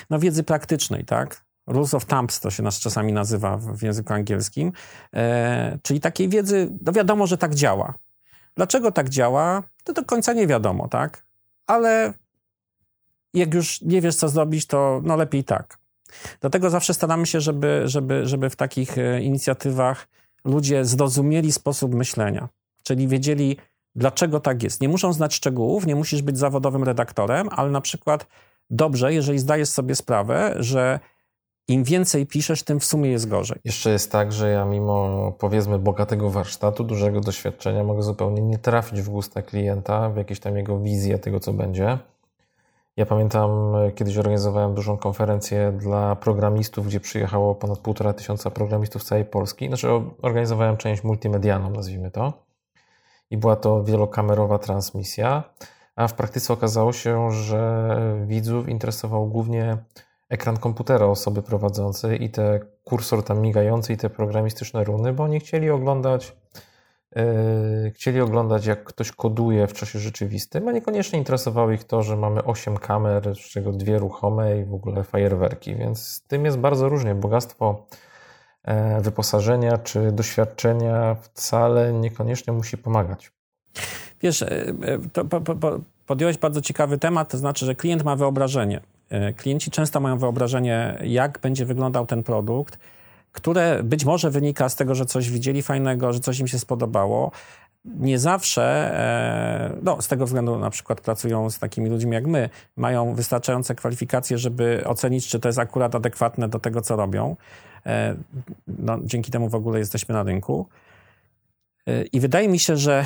no, 0.10 0.20
wiedzy 0.20 0.44
praktycznej, 0.44 1.06
tak? 1.06 1.43
Rules 1.68 1.94
of 1.94 2.06
Thumps 2.06 2.40
to 2.40 2.52
się 2.52 2.64
nas 2.64 2.80
czasami 2.80 3.14
nazywa 3.14 3.58
w, 3.58 3.82
języku 3.82 4.14
angielskim, 4.14 4.72
e, 5.14 5.78
czyli 5.82 6.00
takiej 6.00 6.30
wiedzy, 6.30 6.70
no 6.86 6.92
wiadomo, 6.92 7.28
że 7.28 7.38
tak 7.38 7.56
działa. 7.56 7.94
Dlaczego 8.56 8.92
tak 8.92 9.10
działa, 9.10 9.64
to 9.84 9.94
do 9.94 10.06
końca 10.06 10.34
nie 10.34 10.48
wiadomo, 10.48 10.88
tak? 10.88 11.26
Ale 11.68 12.14
jak 13.34 13.54
już 13.54 13.82
nie 13.82 14.02
wiesz, 14.02 14.16
co 14.16 14.30
zrobić, 14.30 14.68
to 14.68 15.02
no 15.04 15.16
lepiej 15.16 15.44
tak. 15.44 15.78
Dlatego 16.42 16.70
zawsze 16.70 16.94
staramy 16.94 17.26
się, 17.26 17.42
żeby, 17.42 17.82
żeby, 17.86 18.26
żeby 18.28 18.50
w 18.50 18.56
takich 18.56 18.98
e, 18.98 19.22
inicjatywach 19.22 20.08
ludzie 20.46 20.86
zrozumieli 20.86 21.52
sposób 21.52 21.94
myślenia, 21.94 22.50
czyli 22.84 23.08
wiedzieli, 23.08 23.58
dlaczego 23.96 24.40
tak 24.40 24.64
jest. 24.64 24.82
Nie 24.82 24.90
muszą 24.90 25.14
znać 25.14 25.36
szczegółów, 25.36 25.86
nie 25.86 25.96
musisz 25.96 26.22
być 26.22 26.38
zawodowym 26.38 26.84
redaktorem, 26.84 27.50
ale 27.52 27.70
na 27.70 27.82
przykład 27.82 28.28
dobrze, 28.70 29.14
jeżeli 29.14 29.40
zdajesz 29.40 29.70
sobie 29.70 29.96
sprawę, 29.96 30.56
że 30.60 31.00
im 31.68 31.84
więcej 31.84 32.28
piszesz, 32.28 32.64
tym 32.64 32.80
w 32.80 32.86
sumie 32.86 33.10
jest 33.10 33.30
gorzej. 33.30 33.60
Jeszcze 33.64 33.90
jest 33.90 34.12
tak, 34.12 34.32
że 34.32 34.50
ja 34.50 34.66
mimo 34.66 35.32
powiedzmy 35.40 35.80
bogatego 35.80 36.30
warsztatu, 36.30 36.84
dużego 36.84 37.22
doświadczenia 37.22 37.84
mogę 37.84 38.04
zupełnie 38.04 38.42
nie 38.42 38.58
trafić 38.58 39.02
w 39.02 39.10
gusta 39.10 39.42
klienta, 39.42 40.10
w 40.10 40.18
jakieś 40.18 40.40
tam 40.40 40.58
jego 40.58 40.80
wizję 40.80 41.20
tego, 41.20 41.40
co 41.40 41.54
będzie. 41.54 41.98
Ja 42.98 43.06
pamiętam, 43.06 43.74
kiedyś 43.96 44.18
organizowałem 44.18 44.74
dużą 44.74 44.98
konferencję 44.98 45.72
dla 45.72 46.16
programistów, 46.16 46.88
gdzie 46.88 47.00
przyjechało 47.00 47.56
ponad 47.56 47.80
półtora 47.80 48.14
tysiąca 48.14 48.52
programistów 48.52 49.04
z 49.04 49.06
całej 49.06 49.26
Polski. 49.26 49.68
Znaczy, 49.68 49.88
organizowałem 50.22 50.78
część 50.78 51.04
multimedialną, 51.04 51.70
nazwijmy 51.70 52.12
to. 52.12 52.34
I 53.32 53.38
była 53.38 53.56
to 53.56 53.84
wielokamerowa 53.84 54.60
transmisja, 54.60 55.44
a 55.96 56.08
w 56.08 56.14
praktyce 56.14 56.54
okazało 56.54 56.94
się, 56.94 57.32
że 57.32 57.98
widzów 58.28 58.70
interesował 58.70 59.28
głównie 59.28 59.78
ekran 60.34 60.58
komputera 60.58 61.06
osoby 61.06 61.42
prowadzącej 61.42 62.24
i 62.24 62.30
te 62.30 62.60
kursor 62.84 63.24
tam 63.24 63.42
migający 63.42 63.94
i 63.94 63.98
te 63.98 64.10
programistyczne 64.10 64.84
runy, 64.84 65.14
bo 65.14 65.24
oni 65.24 65.40
chcieli 65.40 65.70
oglądać 65.70 66.36
yy, 67.16 67.92
chcieli 67.92 68.22
oglądać 68.22 68.66
jak 68.66 68.84
ktoś 68.84 69.12
koduje 69.12 69.68
w 69.68 69.74
czasie 69.74 70.00
rzeczywistym, 70.00 70.68
a 70.68 70.72
niekoniecznie 70.72 71.20
interesowało 71.20 71.72
ich 71.72 71.84
to, 71.84 72.04
że 72.04 72.18
mamy 72.18 72.44
8 72.44 72.78
kamer, 72.78 73.36
z 73.36 73.40
czego 73.40 73.72
dwie 73.72 73.98
ruchome 73.98 74.60
i 74.60 74.66
w 74.66 74.74
ogóle 74.74 75.04
fajerwerki, 75.04 75.76
więc 75.76 76.08
z 76.08 76.22
tym 76.22 76.46
jest 76.46 76.58
bardzo 76.58 76.90
różnie. 76.90 77.16
Bogactwo 77.16 77.86
e, 78.64 79.02
wyposażenia 79.02 79.78
czy 79.78 80.12
doświadczenia 80.12 81.16
wcale 81.16 81.94
niekoniecznie 81.94 82.54
musi 82.54 82.78
pomagać. 82.78 83.32
Wiesz, 84.22 84.42
e, 84.42 84.74
to, 85.14 85.26
po, 85.26 85.42
po, 85.42 85.80
podjąłeś 86.06 86.38
bardzo 86.38 86.62
ciekawy 86.62 86.98
temat, 86.98 87.32
to 87.32 87.38
znaczy, 87.38 87.66
że 87.66 87.76
klient 87.76 88.04
ma 88.04 88.16
wyobrażenie. 88.16 88.82
E, 89.14 89.34
klienci 89.34 89.72
często 89.72 90.00
mają 90.00 90.18
wyobrażenie, 90.18 90.98
jak 91.04 91.40
będzie 91.40 91.66
wyglądał 91.66 92.06
ten 92.06 92.24
produkt, 92.24 92.80
które 93.32 93.84
być 93.84 94.06
może 94.06 94.32
wynika 94.32 94.70
z 94.70 94.76
tego, 94.76 94.96
że 94.96 95.06
coś 95.06 95.30
widzieli 95.30 95.62
fajnego, 95.62 96.14
że 96.14 96.20
coś 96.20 96.40
im 96.40 96.48
się 96.48 96.60
spodobało. 96.60 97.32
Nie 97.86 98.20
zawsze, 98.20 98.64
e, 98.64 99.78
no, 99.84 100.02
z 100.02 100.08
tego 100.08 100.26
względu 100.26 100.60
na 100.60 100.70
przykład 100.70 101.02
pracują 101.02 101.50
z 101.50 101.60
takimi 101.60 101.90
ludźmi 101.90 102.14
jak 102.14 102.28
my, 102.28 102.50
mają 102.76 103.16
wystarczające 103.16 103.76
kwalifikacje, 103.76 104.38
żeby 104.38 104.84
ocenić, 104.86 105.28
czy 105.28 105.40
to 105.40 105.50
jest 105.50 105.60
akurat 105.60 105.96
adekwatne 105.96 106.50
do 106.50 106.60
tego, 106.60 106.82
co 106.82 106.96
robią. 106.96 107.36
E, 107.86 108.16
no, 108.68 109.00
dzięki 109.04 109.32
temu 109.32 109.50
w 109.50 109.56
ogóle 109.56 109.80
jesteśmy 109.80 110.16
na 110.16 110.24
rynku. 110.24 110.68
I 112.14 112.20
wydaje 112.20 112.48
mi 112.48 112.60
się, 112.60 112.78
że 112.78 113.06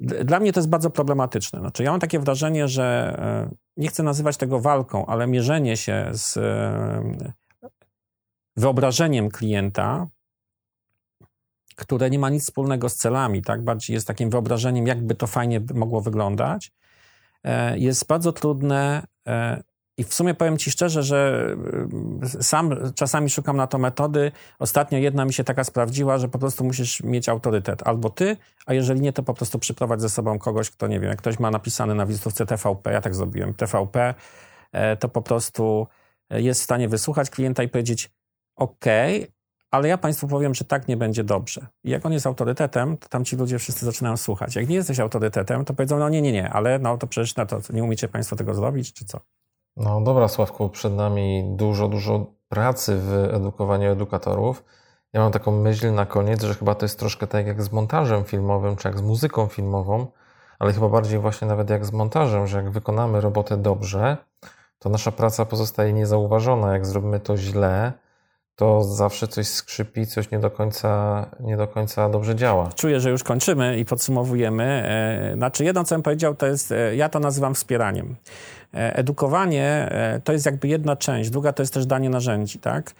dla 0.00 0.40
mnie 0.40 0.52
to 0.52 0.60
jest 0.60 0.68
bardzo 0.68 0.90
problematyczne. 0.90 1.58
Znaczy, 1.60 1.82
ja 1.82 1.90
mam 1.90 2.00
takie 2.00 2.18
wrażenie, 2.18 2.68
że 2.68 3.16
e, 3.18 3.54
nie 3.76 3.88
chcę 3.88 4.02
nazywać 4.02 4.36
tego 4.36 4.60
walką, 4.60 5.06
ale 5.06 5.26
mierzenie 5.26 5.76
się 5.76 6.10
z 6.12 6.36
e, 6.36 7.32
wyobrażeniem 8.56 9.28
klienta, 9.28 10.08
które 11.76 12.10
nie 12.10 12.18
ma 12.18 12.30
nic 12.30 12.42
wspólnego 12.42 12.88
z 12.88 12.94
celami, 12.94 13.42
tak? 13.42 13.64
Bardziej 13.64 13.94
jest 13.94 14.06
takim 14.06 14.30
wyobrażeniem, 14.30 14.86
jakby 14.86 15.14
to 15.14 15.26
fajnie 15.26 15.60
mogło 15.74 16.00
wyglądać, 16.00 16.72
e, 17.44 17.78
jest 17.78 18.06
bardzo 18.06 18.32
trudne 18.32 19.06
i 19.96 20.04
w 20.04 20.14
sumie 20.14 20.34
powiem 20.34 20.58
Ci 20.58 20.70
szczerze, 20.70 21.02
że 21.02 21.46
y, 22.38 22.42
sam 22.42 22.92
czasami 22.94 23.30
szukam 23.30 23.56
na 23.56 23.66
to 23.66 23.78
metody. 23.78 24.32
Ostatnio 24.58 24.98
jedna 24.98 25.24
mi 25.24 25.32
się 25.32 25.44
taka 25.44 25.64
sprawdziła, 25.64 26.18
że 26.18 26.28
po 26.28 26.38
prostu 26.38 26.64
musisz 26.64 27.02
mieć 27.02 27.28
autorytet. 27.28 27.82
Albo 27.86 28.10
ty, 28.10 28.36
a 28.66 28.74
jeżeli 28.74 29.00
nie, 29.00 29.12
to 29.12 29.22
po 29.22 29.34
prostu 29.34 29.58
przyprowadź 29.58 30.00
ze 30.00 30.08
sobą 30.08 30.38
kogoś, 30.38 30.70
kto 30.70 30.86
nie 30.86 31.00
wiem, 31.00 31.10
jak 31.10 31.18
ktoś 31.18 31.38
ma 31.38 31.50
napisane 31.50 31.94
na 31.94 32.06
wizytówce 32.06 32.46
TVP, 32.46 32.92
ja 32.92 33.00
tak 33.00 33.14
zrobiłem, 33.14 33.54
TVP, 33.54 34.14
e, 34.72 34.96
to 34.96 35.08
po 35.08 35.22
prostu 35.22 35.86
jest 36.30 36.60
w 36.60 36.64
stanie 36.64 36.88
wysłuchać 36.88 37.30
klienta 37.30 37.62
i 37.62 37.68
powiedzieć 37.68 38.10
OK, 38.56 38.84
ale 39.70 39.88
ja 39.88 39.98
Państwu 39.98 40.28
powiem, 40.28 40.54
że 40.54 40.64
tak 40.64 40.88
nie 40.88 40.96
będzie 40.96 41.24
dobrze. 41.24 41.66
I 41.84 41.90
jak 41.90 42.06
on 42.06 42.12
jest 42.12 42.26
autorytetem, 42.26 42.96
to 42.96 43.08
tam 43.08 43.24
ci 43.24 43.36
ludzie 43.36 43.58
wszyscy 43.58 43.84
zaczynają 43.84 44.16
słuchać. 44.16 44.56
Jak 44.56 44.68
nie 44.68 44.76
jesteś 44.76 45.00
autorytetem, 45.00 45.64
to 45.64 45.74
powiedzą, 45.74 45.98
no 45.98 46.08
nie, 46.08 46.22
nie, 46.22 46.32
nie, 46.32 46.50
ale 46.50 46.78
no 46.78 46.98
to 46.98 47.06
przecież 47.06 47.36
na 47.36 47.46
to 47.46 47.60
nie 47.72 47.84
umiecie 47.84 48.08
Państwo 48.08 48.36
tego 48.36 48.54
zrobić, 48.54 48.92
czy 48.92 49.04
co? 49.04 49.20
No 49.76 50.00
dobra, 50.00 50.28
Sławku, 50.28 50.68
przed 50.68 50.92
nami 50.92 51.44
dużo, 51.56 51.88
dużo 51.88 52.26
pracy 52.48 52.96
w 52.96 53.28
edukowaniu 53.32 53.90
edukatorów. 53.90 54.64
Ja 55.12 55.20
mam 55.20 55.32
taką 55.32 55.52
myśl 55.52 55.92
na 55.94 56.06
koniec, 56.06 56.42
że 56.42 56.54
chyba 56.54 56.74
to 56.74 56.84
jest 56.84 56.98
troszkę 56.98 57.26
tak 57.26 57.46
jak 57.46 57.62
z 57.62 57.72
montażem 57.72 58.24
filmowym, 58.24 58.76
czy 58.76 58.88
jak 58.88 58.98
z 58.98 59.02
muzyką 59.02 59.46
filmową, 59.46 60.06
ale 60.58 60.72
chyba 60.72 60.88
bardziej 60.88 61.18
właśnie 61.18 61.48
nawet 61.48 61.70
jak 61.70 61.84
z 61.84 61.92
montażem, 61.92 62.46
że 62.46 62.56
jak 62.56 62.70
wykonamy 62.70 63.20
robotę 63.20 63.56
dobrze, 63.56 64.16
to 64.78 64.88
nasza 64.88 65.12
praca 65.12 65.44
pozostaje 65.44 65.92
niezauważona. 65.92 66.72
Jak 66.72 66.86
zrobimy 66.86 67.20
to 67.20 67.36
źle, 67.36 67.92
to 68.56 68.84
zawsze 68.84 69.28
coś 69.28 69.46
skrzypi, 69.46 70.06
coś 70.06 70.30
nie 70.30 70.38
do 70.38 70.50
końca, 70.50 71.26
nie 71.40 71.56
do 71.56 71.68
końca 71.68 72.08
dobrze 72.08 72.36
działa. 72.36 72.70
Czuję, 72.76 73.00
że 73.00 73.10
już 73.10 73.22
kończymy 73.22 73.78
i 73.78 73.84
podsumowujemy. 73.84 74.64
E, 74.64 75.34
znaczy, 75.36 75.64
jedno, 75.64 75.84
co 75.84 75.94
bym 75.94 76.02
powiedział, 76.02 76.34
to 76.34 76.46
jest, 76.46 76.72
e, 76.72 76.96
ja 76.96 77.08
to 77.08 77.18
nazywam 77.18 77.54
wspieraniem. 77.54 78.16
E, 78.74 78.96
edukowanie 78.96 79.92
to 80.24 80.32
jest 80.32 80.46
jakby 80.46 80.68
jedna 80.68 80.96
część, 80.96 81.30
druga 81.30 81.52
to 81.52 81.62
jest 81.62 81.74
też 81.74 81.86
danie 81.86 82.10
narzędzi, 82.10 82.58
tak? 82.58 82.94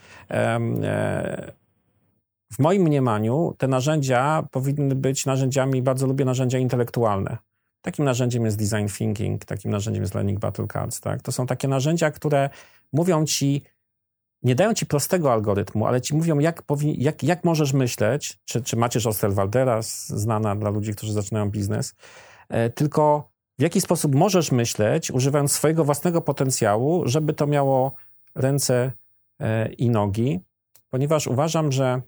W 2.52 2.58
moim 2.58 2.82
mniemaniu 2.82 3.54
te 3.58 3.68
narzędzia 3.68 4.44
powinny 4.50 4.94
być 4.94 5.26
narzędziami, 5.26 5.82
bardzo 5.82 6.06
lubię 6.06 6.24
narzędzia 6.24 6.58
intelektualne. 6.58 7.36
Takim 7.82 8.04
narzędziem 8.04 8.44
jest 8.44 8.58
design 8.58 8.86
thinking, 8.98 9.44
takim 9.44 9.70
narzędziem 9.70 10.02
jest 10.02 10.14
learning 10.14 10.38
battle 10.38 10.66
cards, 10.72 11.00
tak? 11.00 11.22
To 11.22 11.32
są 11.32 11.46
takie 11.46 11.68
narzędzia, 11.68 12.10
które 12.10 12.50
mówią 12.92 13.24
ci, 13.24 13.62
nie 14.42 14.54
dają 14.54 14.74
ci 14.74 14.86
prostego 14.86 15.32
algorytmu, 15.32 15.86
ale 15.86 16.00
ci 16.00 16.14
mówią, 16.14 16.38
jak, 16.38 16.62
jak, 16.82 17.22
jak 17.22 17.44
możesz 17.44 17.72
myśleć, 17.72 18.38
czy, 18.44 18.62
czy 18.62 18.76
Macierz 18.76 19.06
Osterwaldera, 19.06 19.82
znana 20.06 20.56
dla 20.56 20.70
ludzi, 20.70 20.92
którzy 20.94 21.12
zaczynają 21.12 21.50
biznes, 21.50 21.94
e, 22.48 22.70
tylko 22.70 23.28
w 23.58 23.62
jaki 23.62 23.80
sposób 23.80 24.14
możesz 24.14 24.52
myśleć, 24.52 25.10
używając 25.10 25.52
swojego 25.52 25.84
własnego 25.84 26.20
potencjału, 26.20 27.02
żeby 27.06 27.32
to 27.32 27.46
miało 27.46 27.94
ręce 28.34 28.92
e, 29.40 29.72
i 29.72 29.90
nogi, 29.90 30.40
ponieważ 30.90 31.26
uważam, 31.26 31.72
że 31.72 32.02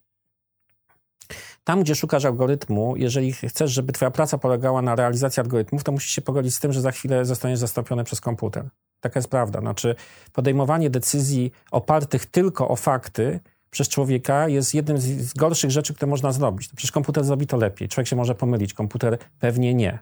tam, 1.64 1.82
gdzie 1.82 1.94
szukasz 1.94 2.24
algorytmu, 2.24 2.96
jeżeli 2.96 3.32
chcesz, 3.32 3.70
żeby 3.70 3.92
twoja 3.92 4.10
praca 4.10 4.38
polegała 4.38 4.82
na 4.82 4.94
realizacji 4.94 5.40
algorytmów, 5.40 5.84
to 5.84 5.92
musisz 5.92 6.10
się 6.10 6.22
pogodzić 6.22 6.54
z 6.54 6.60
tym, 6.60 6.72
że 6.72 6.80
za 6.80 6.90
chwilę 6.90 7.24
zostaniesz 7.24 7.58
zastąpiony 7.58 8.04
przez 8.04 8.20
komputer. 8.20 8.68
Taka 9.04 9.18
jest 9.20 9.28
prawda. 9.28 9.60
Znaczy, 9.60 9.94
podejmowanie 10.32 10.90
decyzji 10.90 11.52
opartych 11.70 12.26
tylko 12.26 12.68
o 12.68 12.76
fakty 12.76 13.40
przez 13.70 13.88
człowieka 13.88 14.48
jest 14.48 14.74
jednym 14.74 14.98
z 14.98 15.34
gorszych 15.34 15.70
rzeczy, 15.70 15.94
które 15.94 16.10
można 16.10 16.32
zrobić. 16.32 16.68
Przecież 16.68 16.92
komputer 16.92 17.24
zrobi 17.24 17.46
to 17.46 17.56
lepiej. 17.56 17.88
Człowiek 17.88 18.08
się 18.08 18.16
może 18.16 18.34
pomylić, 18.34 18.74
komputer 18.74 19.18
pewnie 19.38 19.74
nie. 19.74 19.98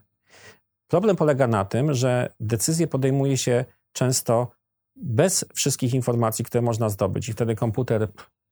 Problem 0.88 1.17
polega 1.17 1.47
na 1.47 1.65
tym, 1.65 1.95
że 1.95 2.33
decyzje 2.41 2.87
podejmuje 2.87 3.37
się 3.37 3.65
często 3.93 4.51
bez 4.97 5.45
wszystkich 5.55 5.95
informacji, 5.95 6.45
które 6.45 6.62
można 6.62 6.88
zdobyć, 6.88 7.29
i 7.29 7.33
wtedy 7.33 7.55
komputer 7.55 8.09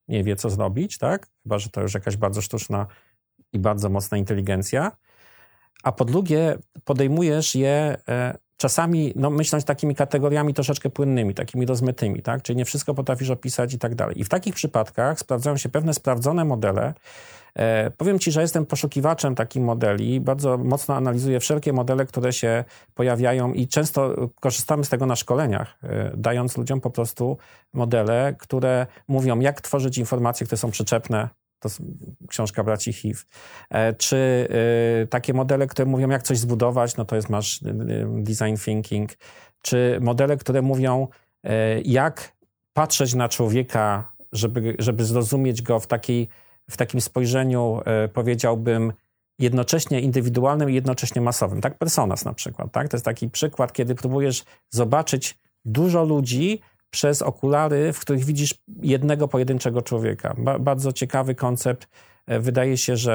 nie 0.08 0.24
wie, 0.24 0.36
co 0.36 0.50
zrobić, 0.50 0.98
tak? 0.98 1.26
Chyba, 1.42 1.58
że 1.58 1.68
to 1.68 1.80
już 1.80 1.94
jakaś 1.94 2.16
bardzo 2.16 2.42
sztuczna 2.42 2.86
i 3.52 3.58
bardzo 3.58 3.88
mocna 3.88 4.16
inteligencja. 4.18 4.92
A 5.82 5.92
po 5.92 6.04
drugie, 6.04 6.58
podejmujesz 6.84 7.54
je 7.54 7.96
e, 8.08 8.38
czasami 8.60 9.12
no, 9.16 9.30
myśląc 9.30 9.64
takimi 9.64 9.94
kategoriami 9.94 10.54
troszeczkę 10.54 10.90
płynnymi, 10.90 11.34
takimi 11.34 11.66
rozmytymi, 11.66 12.22
tak? 12.22 12.42
Czyli 12.42 12.56
nie 12.56 12.64
wszystko 12.64 12.94
potrafisz 12.94 13.30
opisać 13.30 13.74
i 13.74 13.78
tak 13.78 13.94
dalej. 13.94 14.20
I 14.20 14.24
w 14.24 14.28
takich 14.28 14.54
przypadkach 14.54 15.18
sprawdzają 15.18 15.56
się 15.56 15.68
pewne 15.68 15.94
sprawdzone 15.94 16.44
modele. 16.44 16.94
E, 17.54 17.90
powiem 17.90 18.18
Ci, 18.18 18.32
że 18.32 18.40
jestem 18.40 18.66
poszukiwaczem 18.66 19.34
takich 19.34 19.62
modeli, 19.62 20.20
bardzo 20.20 20.58
mocno 20.58 20.96
analizuję 20.96 21.40
wszelkie 21.40 21.72
modele, 21.72 22.06
które 22.06 22.32
się 22.32 22.64
pojawiają 22.94 23.52
i 23.52 23.68
często 23.68 24.30
korzystamy 24.40 24.84
z 24.84 24.88
tego 24.88 25.06
na 25.06 25.16
szkoleniach, 25.16 25.78
e, 25.82 26.12
dając 26.16 26.56
ludziom 26.56 26.80
po 26.80 26.90
prostu 26.90 27.38
modele, 27.72 28.34
które 28.38 28.86
mówią, 29.08 29.40
jak 29.40 29.60
tworzyć 29.60 29.98
informacje, 29.98 30.46
które 30.46 30.58
są 30.58 30.70
przyczepne 30.70 31.28
to 31.60 31.68
książka 32.28 32.64
braci 32.64 32.92
HIV. 32.92 33.20
E, 33.70 33.94
czy 33.94 34.48
e, 35.02 35.06
takie 35.06 35.34
modele, 35.34 35.66
które 35.66 35.86
mówią, 35.86 36.08
jak 36.08 36.22
coś 36.22 36.38
zbudować, 36.38 36.96
no 36.96 37.04
to 37.04 37.16
jest 37.16 37.28
masz 37.28 37.62
e, 37.62 37.72
design 38.22 38.56
thinking. 38.64 39.10
Czy 39.62 39.98
modele, 40.00 40.36
które 40.36 40.62
mówią, 40.62 41.08
jak 41.84 42.32
patrzeć 42.72 43.14
na 43.14 43.28
człowieka, 43.28 44.12
żeby, 44.32 44.76
żeby 44.78 45.04
zrozumieć 45.04 45.62
go 45.62 45.80
w, 45.80 45.86
takiej, 45.86 46.28
w 46.70 46.76
takim 46.76 47.00
spojrzeniu, 47.00 47.80
powiedziałbym, 48.12 48.92
jednocześnie 49.38 50.00
indywidualnym 50.00 50.70
i 50.70 50.74
jednocześnie 50.74 51.22
masowym. 51.22 51.60
Tak, 51.60 51.78
personas 51.78 52.24
na 52.24 52.32
przykład. 52.32 52.72
Tak? 52.72 52.88
To 52.88 52.96
jest 52.96 53.04
taki 53.04 53.28
przykład, 53.28 53.72
kiedy 53.72 53.94
próbujesz 53.94 54.44
zobaczyć 54.70 55.38
dużo 55.64 56.04
ludzi, 56.04 56.60
przez 56.90 57.22
okulary, 57.22 57.92
w 57.92 58.00
których 58.00 58.24
widzisz 58.24 58.54
jednego 58.82 59.28
pojedynczego 59.28 59.82
człowieka. 59.82 60.34
Ba 60.38 60.58
bardzo 60.58 60.92
ciekawy 60.92 61.34
koncept. 61.34 61.88
E, 62.26 62.40
wydaje 62.40 62.76
się, 62.76 62.96
że 62.96 63.14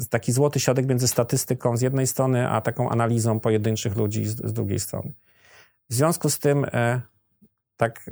e, 0.00 0.04
taki 0.10 0.32
złoty 0.32 0.60
środek 0.60 0.86
między 0.86 1.08
statystyką 1.08 1.76
z 1.76 1.80
jednej 1.80 2.06
strony, 2.06 2.48
a 2.48 2.60
taką 2.60 2.88
analizą 2.88 3.40
pojedynczych 3.40 3.96
ludzi 3.96 4.26
z, 4.26 4.36
z 4.36 4.52
drugiej 4.52 4.80
strony. 4.80 5.12
W 5.90 5.94
związku 5.94 6.30
z 6.30 6.38
tym 6.38 6.66
e, 6.72 7.00
tak 7.76 8.10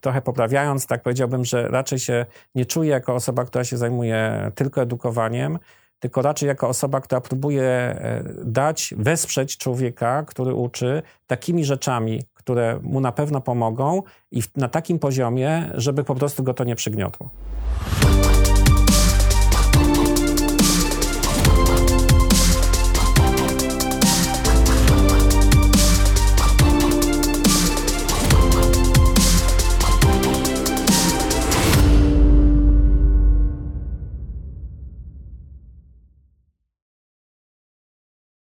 trochę 0.00 0.22
poprawiając, 0.22 0.86
tak 0.86 1.02
powiedziałbym, 1.02 1.44
że 1.44 1.68
raczej 1.68 1.98
się 1.98 2.26
nie 2.54 2.66
czuję 2.66 2.90
jako 2.90 3.14
osoba, 3.14 3.44
która 3.44 3.64
się 3.64 3.76
zajmuje 3.76 4.50
tylko 4.54 4.82
edukowaniem, 4.82 5.58
tylko 6.00 6.22
raczej 6.22 6.46
jako 6.46 6.68
osoba, 6.68 7.00
która 7.00 7.20
próbuje 7.20 7.62
e, 7.62 8.24
dać, 8.44 8.94
wesprzeć 8.96 9.56
człowieka, 9.56 10.22
który 10.22 10.54
uczy 10.54 11.02
takimi 11.26 11.64
rzeczami, 11.64 12.22
które 12.34 12.80
mu 12.82 13.00
na 13.00 13.12
pewno 13.12 13.40
pomogą 13.40 14.02
i 14.30 14.42
na 14.56 14.68
takim 14.68 14.98
poziomie, 14.98 15.70
żeby 15.74 16.04
po 16.04 16.14
prostu 16.14 16.42
go 16.42 16.54
to 16.54 16.64
nie 16.64 16.76
przygniotło. 16.76 17.30